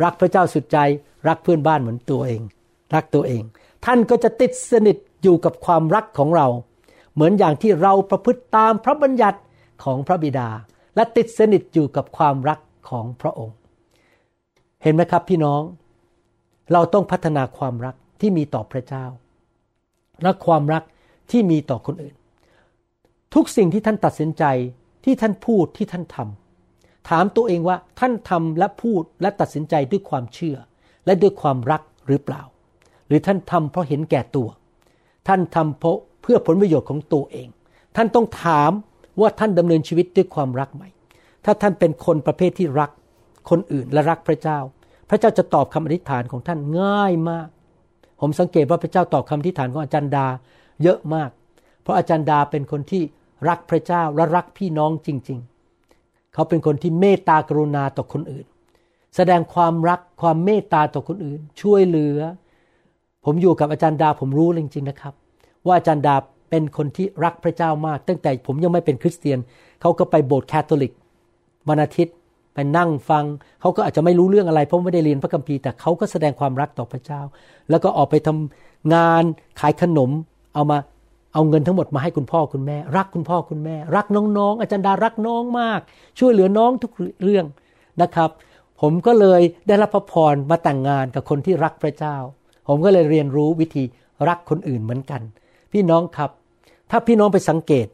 [0.03, 0.79] รักพระเจ้าสุดใจ
[1.29, 2.43] รักเพื่อนบ้านเหมือนตัวเอง
[2.95, 3.43] รักตัวเอง
[3.85, 6.47] ท่านก็จะติดสนิทอยู่กับความรักของเรา
[7.15, 9.41] เหมือนอย่างที่เราประพฤติตามพระบัญญัติ
[9.85, 10.49] ของพระบิดา
[10.95, 12.59] และติดสนิทอยู่กับความรัก
[12.91, 13.57] ของพระองค์
[14.83, 15.63] เห็นไหมครับพี่น้อง
[16.73, 19.05] เราต้องพัฒนาความรักที่มีต่อพระเจ้า
[20.23, 20.83] และความรัก
[21.31, 22.15] ที่มีต่อคนอื่น
[23.35, 24.45] ทุกสิ่งที่ท่านตัดสินใจ
[25.05, 30.57] ที่ท่านพูดที่ท่านทำถามตัวเองว่าท่านทำและพูดและตัดสินใจด้วยความเชื่อ
[31.07, 32.43] และด้วยความรักหรือเปล่า
[33.07, 34.49] หรือท่านทำเพราะเห็นแก่ตัว
[35.29, 37.49] ท่านทำเพราะเพื่อผลประโยชน์ของตัวเอง
[37.97, 38.73] ท่านต้องถาม
[39.21, 40.85] ว่าท่านดำเนินชีวิตด้วยความรักไหม
[41.45, 42.91] ถ้าท่านเป็นคนประเภทที่รัก
[43.51, 44.59] คนอื่นและรักพระเจ้า
[45.09, 47.49] พระเจ้าจะตอบคำอธิษฐานของท่านง่ายมาก
[48.25, 50.27] ผมสังเกตว่าพระเจ้าตอบคำอธิษฐานของอาจารย์ดา
[50.83, 51.31] เยอะมาก
[51.83, 53.03] เพราะอาจารย์ดาเป็นคนที่
[53.49, 55.39] รักพระเจ้าและรักพี่น้องจริง
[55.85, 58.47] ๆ เขาเป็นคนที่เมตตากรุณาต่อคนอื่น
[59.17, 62.19] แสดงความรักความเมตตาต่อคนอื่น ช่วยเหลือ
[63.25, 65.15] ผมอยู่กับอาจารย์ดาผมรู้จริงๆนะครับ
[65.67, 66.15] ว่าอาจารย์ดา
[66.51, 69.39] เป็นคนที่รักพระเจ้ามาก ตั้งแต่ผมยังไม่เป็นคริสเตียน
[69.81, 70.93] เขาก็ไปโบสถ์แคทอลิก
[71.69, 72.15] วันอาทิตย์
[72.55, 73.25] ไปนั่งฟัง
[73.61, 77.21] เขาก็อาจจะไม่รู้เรื่องอะไร เพราะไม่ได้เรียนพระคัมภีร์แต่เขาก็แสดงความรักต่อพระเจ้า
[77.71, 79.23] แล้วก็ออกไปทำงาน
[79.61, 80.11] ขายขนม
[80.55, 80.79] เอามา
[81.35, 84.07] เอาเงินทั้งหมดมาให้คุณพ่อคุณแม่ รักคุณพ่อคุณแม่ รัก
[84.39, 85.81] น้องๆ อาจารย์ดารักน้องมาก
[86.19, 86.93] ช่วยเหลือน้องทุก
[87.23, 87.45] เรื่อง
[88.03, 88.31] นะครับ
[88.81, 92.17] ผมก็เลยได้รับพระพรมาแต่งงานกับคนที่รักพระเจ้า
[92.69, 93.85] ผมก็เลยเรียนรู้วิธี
[94.29, 95.21] รักคนอื่นเหมือนกัน
[95.73, 96.31] พี่น้องครับ
[96.91, 97.87] ถ้าพี่น้องไปสังเกต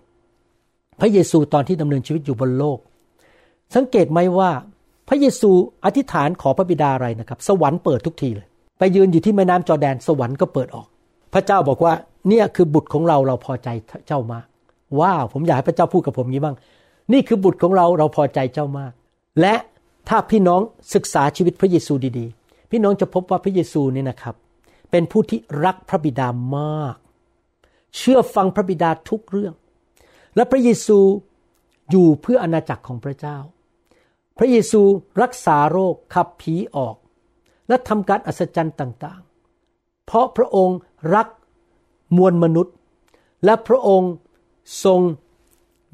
[1.00, 2.78] พระเยซูตอนที่ดำเนินชีวิตอยู่บนโลก
[3.76, 4.50] สังเกตไหมว่า
[5.08, 5.50] พระเยซู
[5.84, 8.46] อธิษฐานขอพระบิดาอะไรนะครับ สวรรค์เปิดทุกทีเลย
[8.78, 10.86] ไปยืนอยู่ที่แม่น้ำจอแดนสวรรค์ก็เปิดออก
[11.34, 11.92] พระเจ้าบอกว่า
[12.28, 13.68] เนี่ยคือบุตรของเราเราพอใจ
[14.06, 14.46] เจ้ามาก
[15.00, 16.56] ว้าวผมอยากให้พระเจ้าพูดกับผมงี้บ้าง
[17.12, 18.92] นี่คือบุตรของเราเราพอใจเจ้ามาก
[19.40, 19.54] และ
[20.08, 20.60] ถ้าพี่น้อง
[20.94, 24.34] ศึกษาชีวิตพระเยซูดีๆ พี่น้องจะพบว่าพระเยซูนี่นะครับ
[24.90, 26.96] เป็นผู้ที่รักพระบิดามาก
[27.96, 29.54] เชื่อฟังพระบิดาทุกเรื่อง
[30.36, 30.98] และพระเยซู
[31.90, 33.36] อยู่เพื่ออาณาจักรของพระเจ้า
[34.38, 34.82] พระเยซู
[35.22, 36.96] รักษาโรคขับผีออก
[37.68, 40.78] และทำการอัศจรรย์ต่างๆ เพราะพระองค์
[41.14, 41.28] รัก
[42.16, 42.74] มวลมนุษย์
[43.44, 44.12] และพระองค์
[44.84, 45.00] ทรง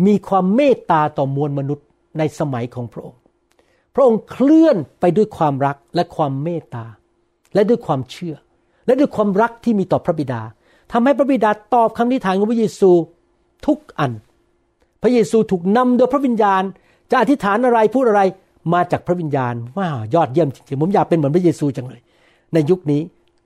[0.06, 1.86] มีความเมตตาต่อมวลมนุษย์
[2.18, 3.20] ในสมัยของพระองค์
[3.94, 6.84] พระองค์เคลื่อนไปด้วยความรักและความเมตตา
[7.54, 8.36] และด้วยความเชื่อ
[8.86, 10.42] และด้วยความรักที่มีต่อพระบิดา
[10.92, 12.90] ทำให้พระบิดาตอบคำนิฐานของพระเยซู
[13.66, 14.12] ทุกอัน
[15.02, 16.62] พระเยซูถูกนำโดยพระวิญญาณ
[17.10, 18.22] จะอธิษฐานอะไรพูดอะไร
[18.74, 22.00] มาจากพระวิญญาณว้าวยอดเยี่ยมจริงๆผมอยากเป็นเหมือนพระเยซูจังเลย
[22.54, 23.00] ในยุคนี้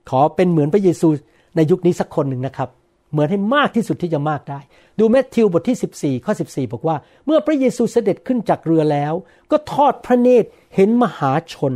[0.09, 1.07] ขอเป็นเหมือนพระเยซู
[1.55, 2.69] ในยุคนี้สักคนหนึ่งนะครับ
[3.11, 4.59] เหมือนให้มากที่สุดที่จะมากได้
[4.99, 6.95] ดูแมทธิวบทที่ 14 ข้อ 14 บอกว่า
[7.25, 9.13] เมื่อพระเยซูเสด็จขึ้นจากเรือแล้ว
[9.51, 11.73] ก็ทอดพระเนตรเห็นมหาชน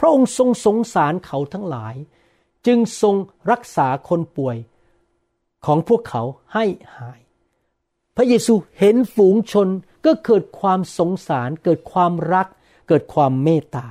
[0.00, 1.94] พระองค์ทรงสงสารเขาทั้งหลาย
[2.66, 3.14] จึงทรง
[3.50, 4.56] รักษาคนป่วย
[5.66, 6.22] ของพวกเขา
[6.54, 6.64] ให้
[6.96, 7.20] หาย
[8.16, 9.68] พระเยซูเห็นฝูงชน
[10.06, 12.46] ก็เกิดความสงสาร เกิดความรัก
[12.88, 13.86] เกิดความเมตตา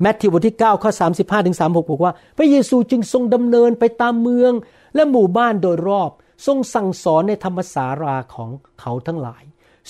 [0.00, 4.52] แมทธิวบทที่9ข้อ35ถึง36บอกว่า พระเยซูจึงทรงดำเนินไปตามเมือง
[4.94, 6.10] และหมู่บ้านโดยรอบ
[6.46, 8.50] ทรงสั่งสอนในธรรมสาราของ
[8.80, 9.42] เขาทั้งหลาย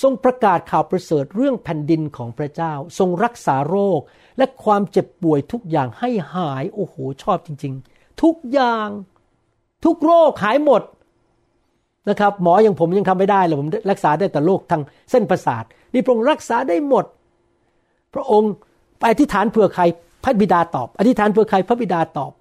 [0.03, 4.01] ทรงประกาศข่าวประเสริฐเรื่องแผ่นดินของพระเจ้า ทรงรักษาโรค
[4.39, 8.89] และความเจ็บป่วยทุกอย่างให้หาย โอ้โหชอบจริง ๆ ทุกอย่าง
[9.85, 10.83] ทุกโรคหายหมด
[12.09, 17.05] นะครับหมออย่างผมยังทำไม่ได้เลยผมรักษาได้แต่โรคทางเส้นประสาท นี่พระองค์รักษาได้หมด
[18.15, 18.53] พระองค์
[18.99, 19.83] ไปอธิษฐานเผื่อใคร
[20.25, 22.33] พระบิดาตอบ อธิษฐานเผื่อใครพระบิดาตอบ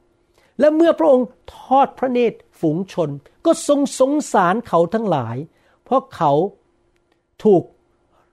[0.59, 3.09] และเมื่อพระองค์ทอดพระเนตรฝูงชน
[3.45, 5.37] ก็ทรงสงสารเขาทั้งหลาย
[5.83, 6.31] เพราะเขา
[7.43, 7.63] ถูก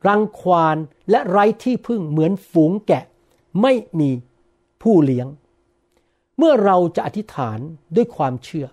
[0.09, 0.77] รังควาน
[1.11, 3.05] และไร้ที่พึ่งเหมือนฝูงแกะ
[3.63, 4.11] ไม่มี
[4.83, 5.27] ผู้เลี้ยง
[6.39, 7.59] เมื่อเราจะอธิษฐาน
[7.97, 8.67] ด้วยความเชื่อ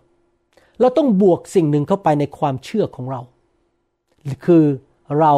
[0.80, 3.22] เราต้องบวกสิ่งหนึ่งเข้าไปในความเชื่อของเรา
[4.46, 4.66] คือ
[5.20, 5.34] เรา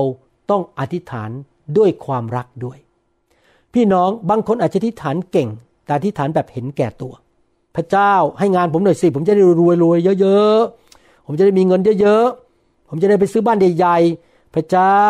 [0.49, 1.29] ต้องอธิษฐาน
[1.77, 2.77] ด้วยความรักด้วย
[3.73, 5.49] พี่น้องบางคนอาจจะอธิษฐานเก่ง
[5.85, 7.13] แต่อธิษฐานแบบเห็นแก่ตัว
[7.75, 15.01] พระเจ้าให้งานผมหน่อยสิ ผมจะได้รวยรวยเยอะๆ ผมจะได้มีเงินเยอะๆ ผมจะได้ไปซื้อบ้านใหญ่ๆ พระเจ้า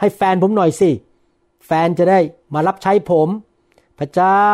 [0.00, 0.90] ให้แฟนผมหน่อยสิ
[1.66, 2.18] แฟนจะได้
[2.54, 3.28] มารับใช้ผม
[3.98, 4.46] พระเจ้า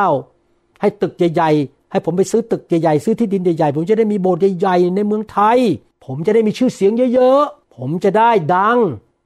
[0.81, 5.59] ให้ตึกใหญ่ๆ ให้ผมไปซื้อตึกใหญ่ๆซื้อที่ดินใหญ่ๆผมจะได้มีโบสถ์ใหญ่ๆในเมืองไทย
[6.07, 8.79] ผมจะได้มีชื่อเสียงเยอะๆ ผมจะได้ดัง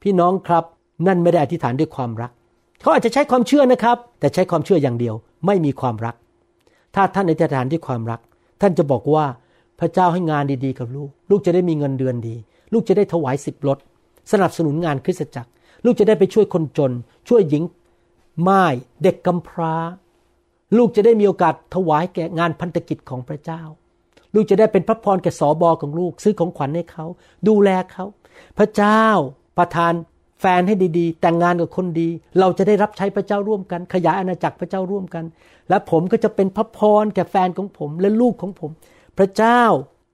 [0.03, 0.65] พี่น้องครับ
[1.07, 2.31] นั่นไม่ได้อธิษฐานด้วยความรัก
[2.81, 5.15] เขาอาจจะใช้ความเชื่อนะครับ แต่ใช้ความเชื่ออย่างเดียว
[5.47, 6.15] ไม่มีความรัก
[6.95, 8.21] ถ้าท่านอธิษฐานด้วยความรัก
[8.61, 9.27] ท่านจะบอกว่า
[9.81, 12.37] พระเจ้าให้งานดีๆกับลูก ลูกจะได้มีเงินเดือนดี
[12.73, 13.79] ลูกจะได้ถวายสิบรถ
[14.33, 15.51] สนับสนุนงานคริสตจักร
[15.85, 16.93] ลูกจะได้ไปช่วยคนจน
[17.29, 17.63] ช่วยหญิง
[18.41, 18.65] ไม้
[19.03, 19.75] เด็กกำพร้า
[20.77, 23.63] ลูกจะได้มีโอกาสถวายแก่งานพันธกิจของพระเจ้า
[24.35, 27.07] ลูกจะได้เป็นพระพรแก่สอบอของลูก ซื้อของขวัญให้เขา
[27.49, 28.05] ดูแลเขา
[28.59, 29.05] พระเจ้า
[29.59, 29.93] ประทาน
[30.41, 32.09] แฟนให้ดีๆ แต่งงานกับคนดี
[32.39, 35.25] เราจะได้รับใช้พระเจ้าร่วมกัน ขยายอาณาจักรพระเจ้าร่วมกัน
[35.69, 38.71] และผมก็จะเป็นพระพรแก่แฟนของผมและลูกของผม
[39.19, 39.63] พระเจ้า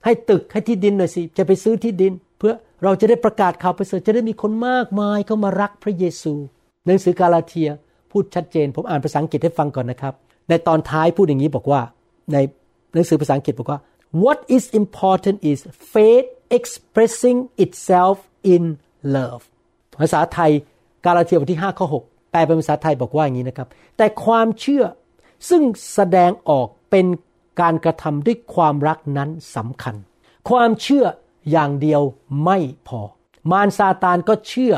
[0.05, 2.53] ให้ตึกให้ที่ดินหน่อยสิจะไปซื้อที่ดิน เพื่อ
[2.85, 6.35] เราจะได้ประกาศข่าวประเสริฐจะได้มีคนมากมายเข้ามารักพระเยซู
[6.87, 7.71] หนังสือกาลาเทีย
[8.11, 10.15] พูดชัดเจน ผมอ่านภาษาอังกฤษให้ฟังก่อนนะครับ
[10.51, 11.81] ในตอนท้ายพูดอย่างนี้บอกว่า
[12.33, 12.37] ใน
[12.95, 13.81] หนังสือภาษาอังกฤษบอกว่า
[14.25, 15.59] what is important is
[15.93, 16.29] faith
[16.59, 18.17] expressing itself
[18.55, 18.63] in
[19.17, 19.43] love
[20.01, 20.51] ภาษาไทย
[21.05, 24.85] กาลาเทียบทที่5ข้อ6แปลเป็นภาษาไทยบอกว่าอย่างนี้นะครับ แต่ความเชื่อ
[25.49, 25.63] ซึ่ง
[25.95, 27.07] แสดงออกเป็น
[27.61, 29.95] การกระทำด้วยความรักนั้นสำคัญ
[30.51, 31.05] ความเชื่อ
[31.51, 32.03] อย่างเดียว
[32.45, 33.01] ไม่พอ
[33.51, 34.75] มารซาตานก็เชื่อ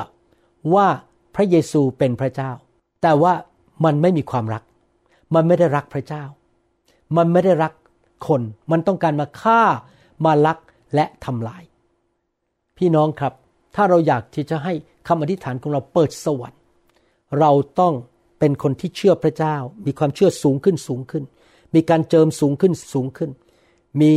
[0.74, 0.88] ว่า
[1.34, 2.50] พระเยซูเป็นพระเจ้า
[3.02, 3.32] แต่ว่า
[3.84, 4.62] มันไม่มีความรัก
[5.34, 6.24] มันไม่ได้รักพระเจ้า
[7.16, 7.72] มันไม่ได้รัก
[8.26, 9.62] คน มันต้องการมาฆ่า
[10.24, 10.58] มาลัก
[10.94, 11.62] และทำลาย
[12.78, 13.32] พี่น้องครับ
[13.74, 14.72] ถ้าเราอยากที่จะให้
[15.08, 16.60] คำอธิษฐานของเราเปิดสวรรค์
[17.38, 17.94] เราต้อง
[18.38, 19.56] เป็นคนที่เชื่อพระเจ้า
[19.86, 21.24] มีความเชื่อสูงขึ้นสูงขึ้น
[21.74, 23.30] มีการเจิมสูงขึ้นสูงขึ้น
[24.00, 24.10] มี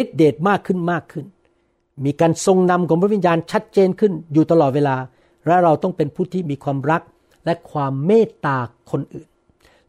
[0.00, 1.26] ฤทธิเดชมากขึ้นมากขึ้น
[2.04, 4.96] มีการทรงนำของพระวิญญาณชัดเจนขึ้นอยู่ตลอดเวลา
[5.46, 7.02] และเราต้องเป็นผู้ที่มีความรัก
[7.44, 8.56] และความเมตตา
[8.90, 9.28] คนอื่น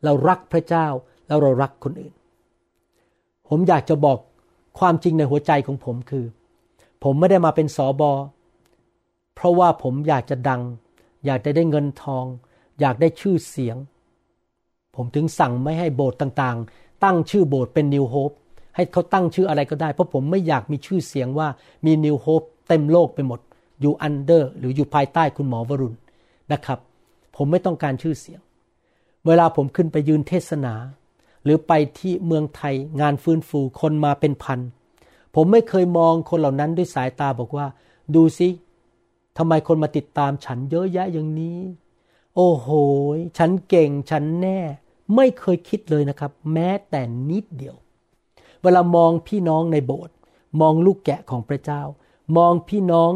[0.04, 0.88] เรารักพระเจ้า
[1.28, 2.14] แล้วเรารักคนอื่น
[3.48, 4.18] ผมอยากจะบอก
[4.80, 6.26] ความจริงในหัวใจของผมคือ
[7.04, 8.12] ผมไม่ได้มาเป็นสอบอ
[9.36, 10.62] เพราะว่าผมอยากจะดัง
[11.26, 12.26] อยากจะได้เงินทอง
[12.80, 13.78] อยากได้ชื่อเสียง
[14.96, 18.32] ผมถึงสั่งไม่ให้โบสถ์ต่างๆ ตั้งชื่อโบสถ์เป็นนิวโฮป
[18.76, 21.48] ให้เขาตั้งชื่ออะไรก็ได้ เพราะผมไม่อยากมีชื่อเสียงว่า
[21.86, 23.40] มีนิวโฮปเต็มโลกไปหมด
[23.82, 25.98] อยู่อันเดอร์หรืออยู่ภายใต้คุณหมอวรุณ
[26.52, 26.80] นะครับ
[27.36, 28.40] ผมไม่ต้องการชื่อเสียง
[29.30, 30.74] เวลาผมขึ้นไปยืนเทศนา
[31.44, 34.60] หรือไปที่เมืองไทยงานฟื้นฟูคนมาเป็นพัน
[35.36, 37.68] ผมไม่เคยมองคนเหล่านั้นด้วยสายตาบอกว่า
[38.16, 38.50] ดูสิ
[39.38, 41.60] ทำไมคนมาติดตามฉันเยอะแยะอย่างนี้
[42.36, 42.70] โอ้โห
[43.38, 44.60] ฉันเก่งฉันแน่
[45.16, 47.76] ไม่เคยคิดเลยนะครับ แม้แต่นิดเดียว
[48.64, 50.16] เวลามองพี่น้องในโบสถ์
[50.62, 51.82] มองลูกแกะของพระเจ้า
[52.38, 53.12] มองพี่น้อง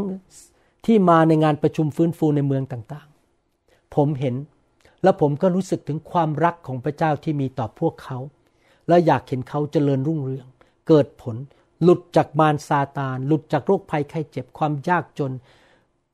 [0.86, 4.36] ที่มาในงานประชุมฟื้นฟูในเมืองต่างๆ ผมเห็น
[5.04, 8.18] แล้วผมก็รู้สึกถึงความรักของพระเจ้าที่มีต่อพวกเขา
[8.88, 10.48] และอยากเห็นเขาเจริญรุ่งเรือง
[10.88, 11.36] เกิดผล
[11.84, 15.32] หลุดจากมารซาตาน หลุดจากโรคภัยไข้เจ็บ ความยากจน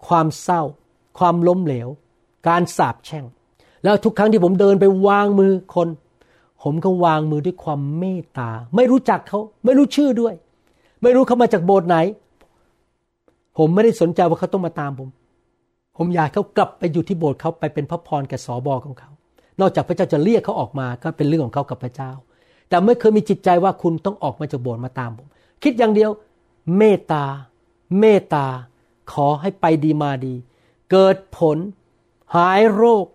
[0.07, 0.61] ความเศร้า
[1.19, 1.87] ความล้มเหลว
[2.47, 3.25] การสาบแช่ง
[3.83, 5.87] แล้วทุกครั้งที่ผมเดินไปวางมือคน
[6.63, 10.33] ผมก็วางมือด้วยความเมตตา ไม่รู้จักเขา ไม่รู้ชื่อด้วย
[11.01, 11.97] ไม่รู้เขามาจากโบสถ์ไหน
[13.57, 15.09] ผมไม่ได้สนใจว่าเขาต้องมาตามผม
[16.01, 19.09] ผมอยากเขากลับไปอยู่ที่โบสถ์เขาไปเป็นพระพรแก่สอบอของเขา
[19.59, 22.11] นอกจากพระเจ้าจะเรียกเขาออกมาก็เป็นเรื่องของเขากับพระเจ้า
[22.69, 25.27] แต่ไม่เคยมีจิตใจว่าคุณต้องออกมาจากโบสถ์มาตามผม
[25.63, 26.11] คิดอย่างเดียว
[26.77, 27.25] เมตตา
[27.99, 28.47] เมตตา
[29.11, 30.35] ขอให้ไปดีมาดี
[30.91, 31.57] เกิดผล
[32.35, 33.05] หายโรค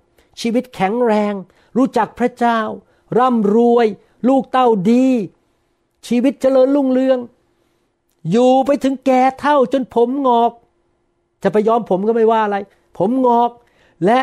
[0.41, 1.35] ชีวิตแข็งแรง
[1.77, 2.61] รู้จักพระเจ้า
[3.19, 3.87] ร่ำรวย
[4.29, 5.07] ลูกเต้าดี
[6.09, 7.19] ชีวิตเจริญรุ่งเรือง
[8.31, 10.53] อยู่ไปถึงแก่เท่าจนผมงอก
[11.45, 12.57] จะไปย้อมผมก็ไม่ว่าอะไร
[12.99, 13.51] ผมงอก
[14.05, 14.19] และ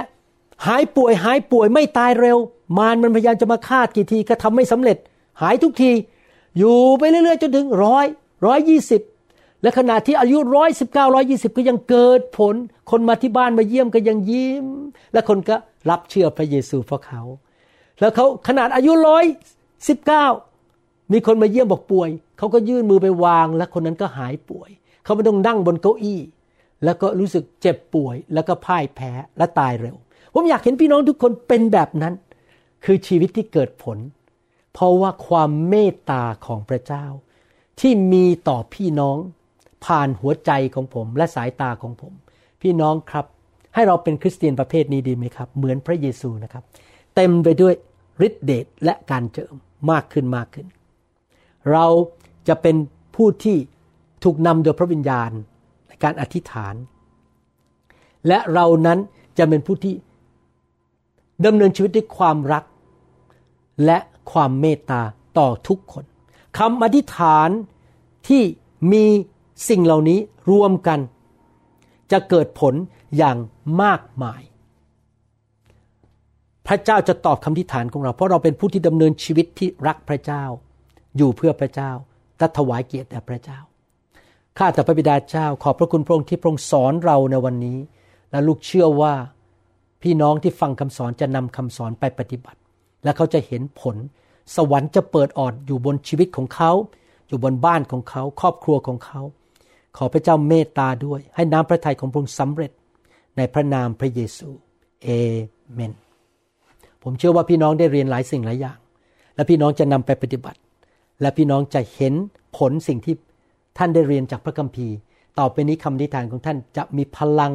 [0.67, 2.37] หายป่วยหายป่วยไม่ตายเร็ว
[2.77, 4.97] มารมันพยายามจะมาฆ่ากี่ทีก็ทำไม่สำเร็จ
[5.41, 5.91] หายทุกที
[6.57, 8.05] อยู่ไปเรื่อยๆจนถึงร้อย
[8.45, 9.01] ร้อยยี่สิบ
[9.61, 12.55] และขณะที่อายุร้อยสิบเก้าร้อยี่สิบก็ยังเกิดผล
[12.91, 14.65] คนมาที่บ้านมาเยี่ยมก็ยังยิ้ม
[15.13, 15.55] และคนก็
[15.89, 17.21] รับเชื่อพระเยซูเพราะเขา
[17.99, 19.25] แล้วเขาขนาดอายุร้อย
[19.87, 20.25] สิบเก้า
[21.11, 24.69] มีคนมาเยี่ยมบอกป่วย เขาก็ยื่นมือไปวาง และคนนั้นก็หายป่วย
[25.03, 26.19] เขาไม่ต้องนั่งบนเก้าอี้
[26.85, 29.95] แล้วก็รู้สึกเจ็บป่วย แล้วก็พ่ายแพ้และตายเร็ว
[30.33, 32.13] ผมอยากเห็นพี่น้องทุกคนเป็นแบบนั้น
[32.85, 33.97] คือชีวิตที่เกิดผล
[34.73, 37.05] เพราะว่าความเมตตาของพระเจ้า
[37.79, 39.17] ที่มีต่อพี่น้อง
[39.85, 42.13] ผ่านหัวใจของผมและสายตาของผม
[42.61, 43.25] พี่น้องครับ
[43.73, 46.63] ให้เราเป็นคริสเตียนประเภทนี้ดีไหมครับ เหมือนพระเยซูนะครับ
[47.15, 47.73] เต็มไปด้วย
[48.27, 49.53] ฤทธิเดชและการเจิม
[49.91, 50.67] มากขึ้นมากขึ้น
[51.71, 51.85] เรา
[52.47, 52.75] จะเป็น
[53.15, 53.57] ผู้ที่
[54.23, 55.31] ถูกนำโดยพระวิญญาณ
[56.03, 56.75] การอธิษฐาน
[58.27, 58.99] และเรานั้น
[59.37, 59.95] จะเป็นผู้ที่
[61.45, 62.63] ดำเนินชีวิตด้วยความรัก
[63.85, 63.97] และ
[64.31, 65.01] ความเมตตา
[65.37, 66.05] ต่อทุกคน
[66.57, 67.49] คำอธิษฐาน
[68.27, 68.43] ที่
[68.93, 69.05] มี
[69.69, 70.19] สิ่งเหล่านี้
[70.51, 70.99] รวมกัน
[72.11, 72.73] จะเกิดผล
[73.17, 73.37] อย่าง
[73.81, 74.41] มากมาย
[76.67, 80.43] พระเจ้าจะตอบคำอธิษฐานของเรา เพราะเราเป็นผู้ที่ดำเนินชีวิตที่รักพระเจ้า
[81.17, 81.91] อยู่เพื่อพระเจ้า
[82.37, 83.59] และถวายเกียรติแด่พระเจ้า
[84.57, 87.77] ข้าแต่พระบิดาเจ้า ขอบพระคุณพระองค์ที่พระองค์สอนเราในวันนี้
[88.31, 89.13] และลูกเชื่อว่า
[90.03, 92.59] พี่น้องที่ฟังคำสอนจะนำคำสอนไปปฏิบัติ
[93.03, 93.95] และเขาจะเห็นผล
[94.55, 96.71] สวรรค์จะเปิดออดอยู่บนชีวิตของเขา
[97.27, 99.21] อยู่บนบ้านของเขา ครอบครัวของเขา
[99.97, 102.71] ขอพระเจ้าเมตตาด้วย ให้น้ำพระทัยของพระองค์สำเร็จ
[103.37, 104.49] ในพระนามพระเยซู
[105.03, 105.07] เอ
[105.73, 105.93] เมน
[107.03, 108.77] ผมเชื่อว่าพี่น้องได้เรียนหลายสิ่งหลายอย่าง
[109.35, 110.59] และพี่น้องจะนำไปปฏิบัติ
[111.21, 112.13] และพี่น้องจะเห็น
[112.57, 113.15] ผลสิ่งที่
[113.77, 114.95] ท่านได้เรียนจากพระคัมภีร์
[115.39, 117.53] ต่อไปนี้คำนิทานของท่านจะมีพลัง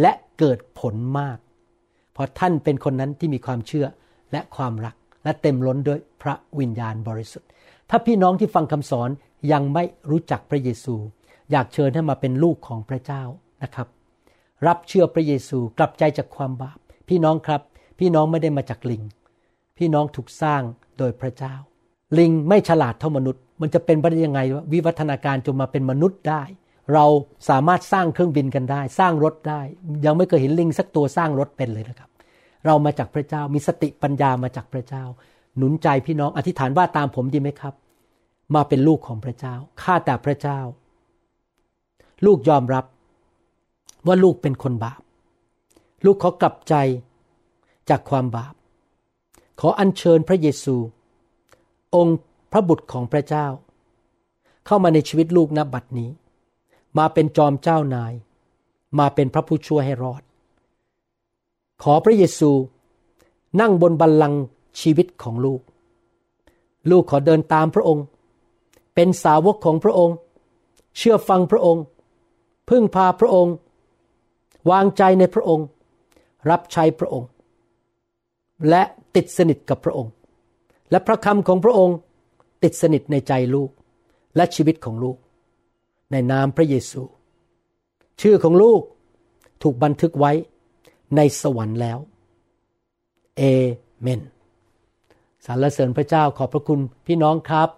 [0.00, 1.38] และเกิดผลมาก
[2.12, 3.86] เพราะท่านเป็นคนนั้นที่มีความเชื่อ
[4.32, 4.94] และความรัก
[5.24, 7.48] และเต็มล้นด้วยพระวิญญาณบริสุทธิ์
[7.90, 9.10] ถ้าพี่น้องที่ฟังคำสอน
[9.52, 10.94] ยังไม่รู้จักพระเยซู
[11.50, 13.22] อยากเชิญให้มาเป็นลูกของพระเจ้า
[13.62, 13.88] นะครับ
[14.66, 17.62] รับเชื่อพระเยซูกลับใจจากความบาป พี่น้องครับ
[17.98, 19.02] พี่น้องไม่ได้มาจากลิง
[19.78, 20.62] พี่น้องถูกสร้าง
[20.98, 21.54] โดยพระเจ้า
[22.18, 24.40] ลิงไม่ฉลาดเท่ามนุษย์ มันจะเป็นไปได้ยังไง
[24.72, 26.42] วิวัฒนาการจนมาเป็นมนุษย์ได้
[26.94, 27.06] เรา
[27.48, 29.60] สามารถสร้างเครื่องบินกันได้ สร้างรถได้
[30.04, 32.10] ยังไม่เคยเห็นลิงสักตัวสร้างรถเป็นเลยนะครับ
[32.66, 35.04] เรามาจากพระเจ้ามีสติปัญญามาจากพระเจ้า
[35.56, 37.74] หนุนใจพี่น้องอธิษฐานว่าตามผมดีไหมครับ
[38.54, 40.58] มาเป็นลูกของพระเจ้าข้าแต่พระเจ้า
[42.26, 42.84] ลูกยอมรับ
[44.06, 45.00] ว่าลูกเป็นคนบาป
[46.04, 46.74] ลูกขอกลับใจ
[47.90, 48.54] จากความบาป
[49.60, 50.76] ขออัญเชิญพระเยซู
[51.96, 52.16] องค์
[52.52, 53.46] พระบุตรของพระเจ้า
[54.66, 56.10] เข้ามาในชีวิตลูกณบัดนี้
[56.98, 58.12] มาเป็นจอมเจ้านาย
[58.98, 60.22] มาเป็นพระผู้ช่วยให้รอด
[61.82, 62.50] ขอพระเยซู
[63.60, 64.42] นั่งบนบัลลังก์
[64.80, 65.60] ชีวิตของลูก
[66.90, 68.04] ลูกขอเดินตามพระองค์
[68.94, 70.16] เป็นสาวกของพระองค์
[70.96, 71.82] เชื่อฟังพระองค์
[72.68, 73.54] พึ่งพาพระองค์
[74.70, 75.66] วางใจในพระองค์
[76.50, 77.28] รับใช้พระองค์
[78.68, 78.82] และ
[79.14, 80.12] ติดสนิทกับพระองค์
[80.90, 81.96] และพระคำของพระองค์
[82.62, 83.70] ติดสนิทในใจลูก
[84.36, 85.16] และชีวิตของลูก
[86.12, 87.02] ในนามพระเยซู
[88.20, 88.80] ชื่อของลูก
[89.62, 90.32] ถูกบันทึกไว้
[91.16, 91.98] ในสวรรค์แล้ว
[93.36, 93.42] เอ
[94.00, 94.20] เมน
[95.46, 97.68] สรรเสริญพระเจ้าขอบพระคุณพี่น้องครับ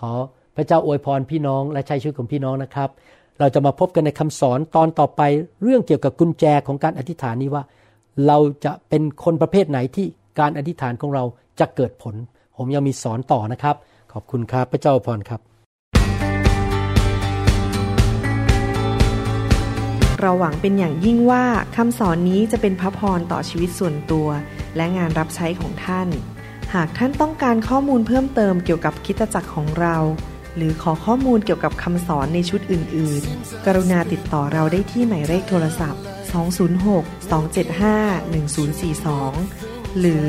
[0.00, 0.12] ขอ
[0.56, 2.90] พระเจ้าอวยพรพี่น้องและใช้ชีวิตของพี่น้องนะครับ
[3.38, 5.22] เราจะมาพบกันในคำสอนตอนต่อไป
[5.62, 7.62] เรื่องเกี่ยวกับกุญแจของการอธิษฐานนี้ว่า
[8.26, 10.06] เราจะเป็นคนประเภทไหนที่
[10.40, 11.24] การอธิษฐานของเรา
[11.60, 12.14] จะเกิดผล
[12.56, 13.76] ผมยังมีสอนต่อนะครับ
[14.12, 15.40] ขอบคุณครับพระเจ้าพรครับ
[20.20, 21.44] เราหวังเป็นอย่างยิ่งว่า
[21.76, 24.28] คำสอนนี้จะเป็นพระพรต่อชีวิตส่วนตัว
[24.76, 26.08] และงานรับใช้ของท่าน
[26.74, 29.96] หากท่านต้องการข้อมูลเพิ่มเติมเกี่ยวกับคิตจักรของเรา
[30.56, 36.02] หรือขอข้อมูลเกี่ยวกับคำสอนในชุดอื่น ๆ กรุณาติดต่อเราได้ที่หมายเลขโทรศัพท์
[39.92, 40.28] 206-275-1042 หรือ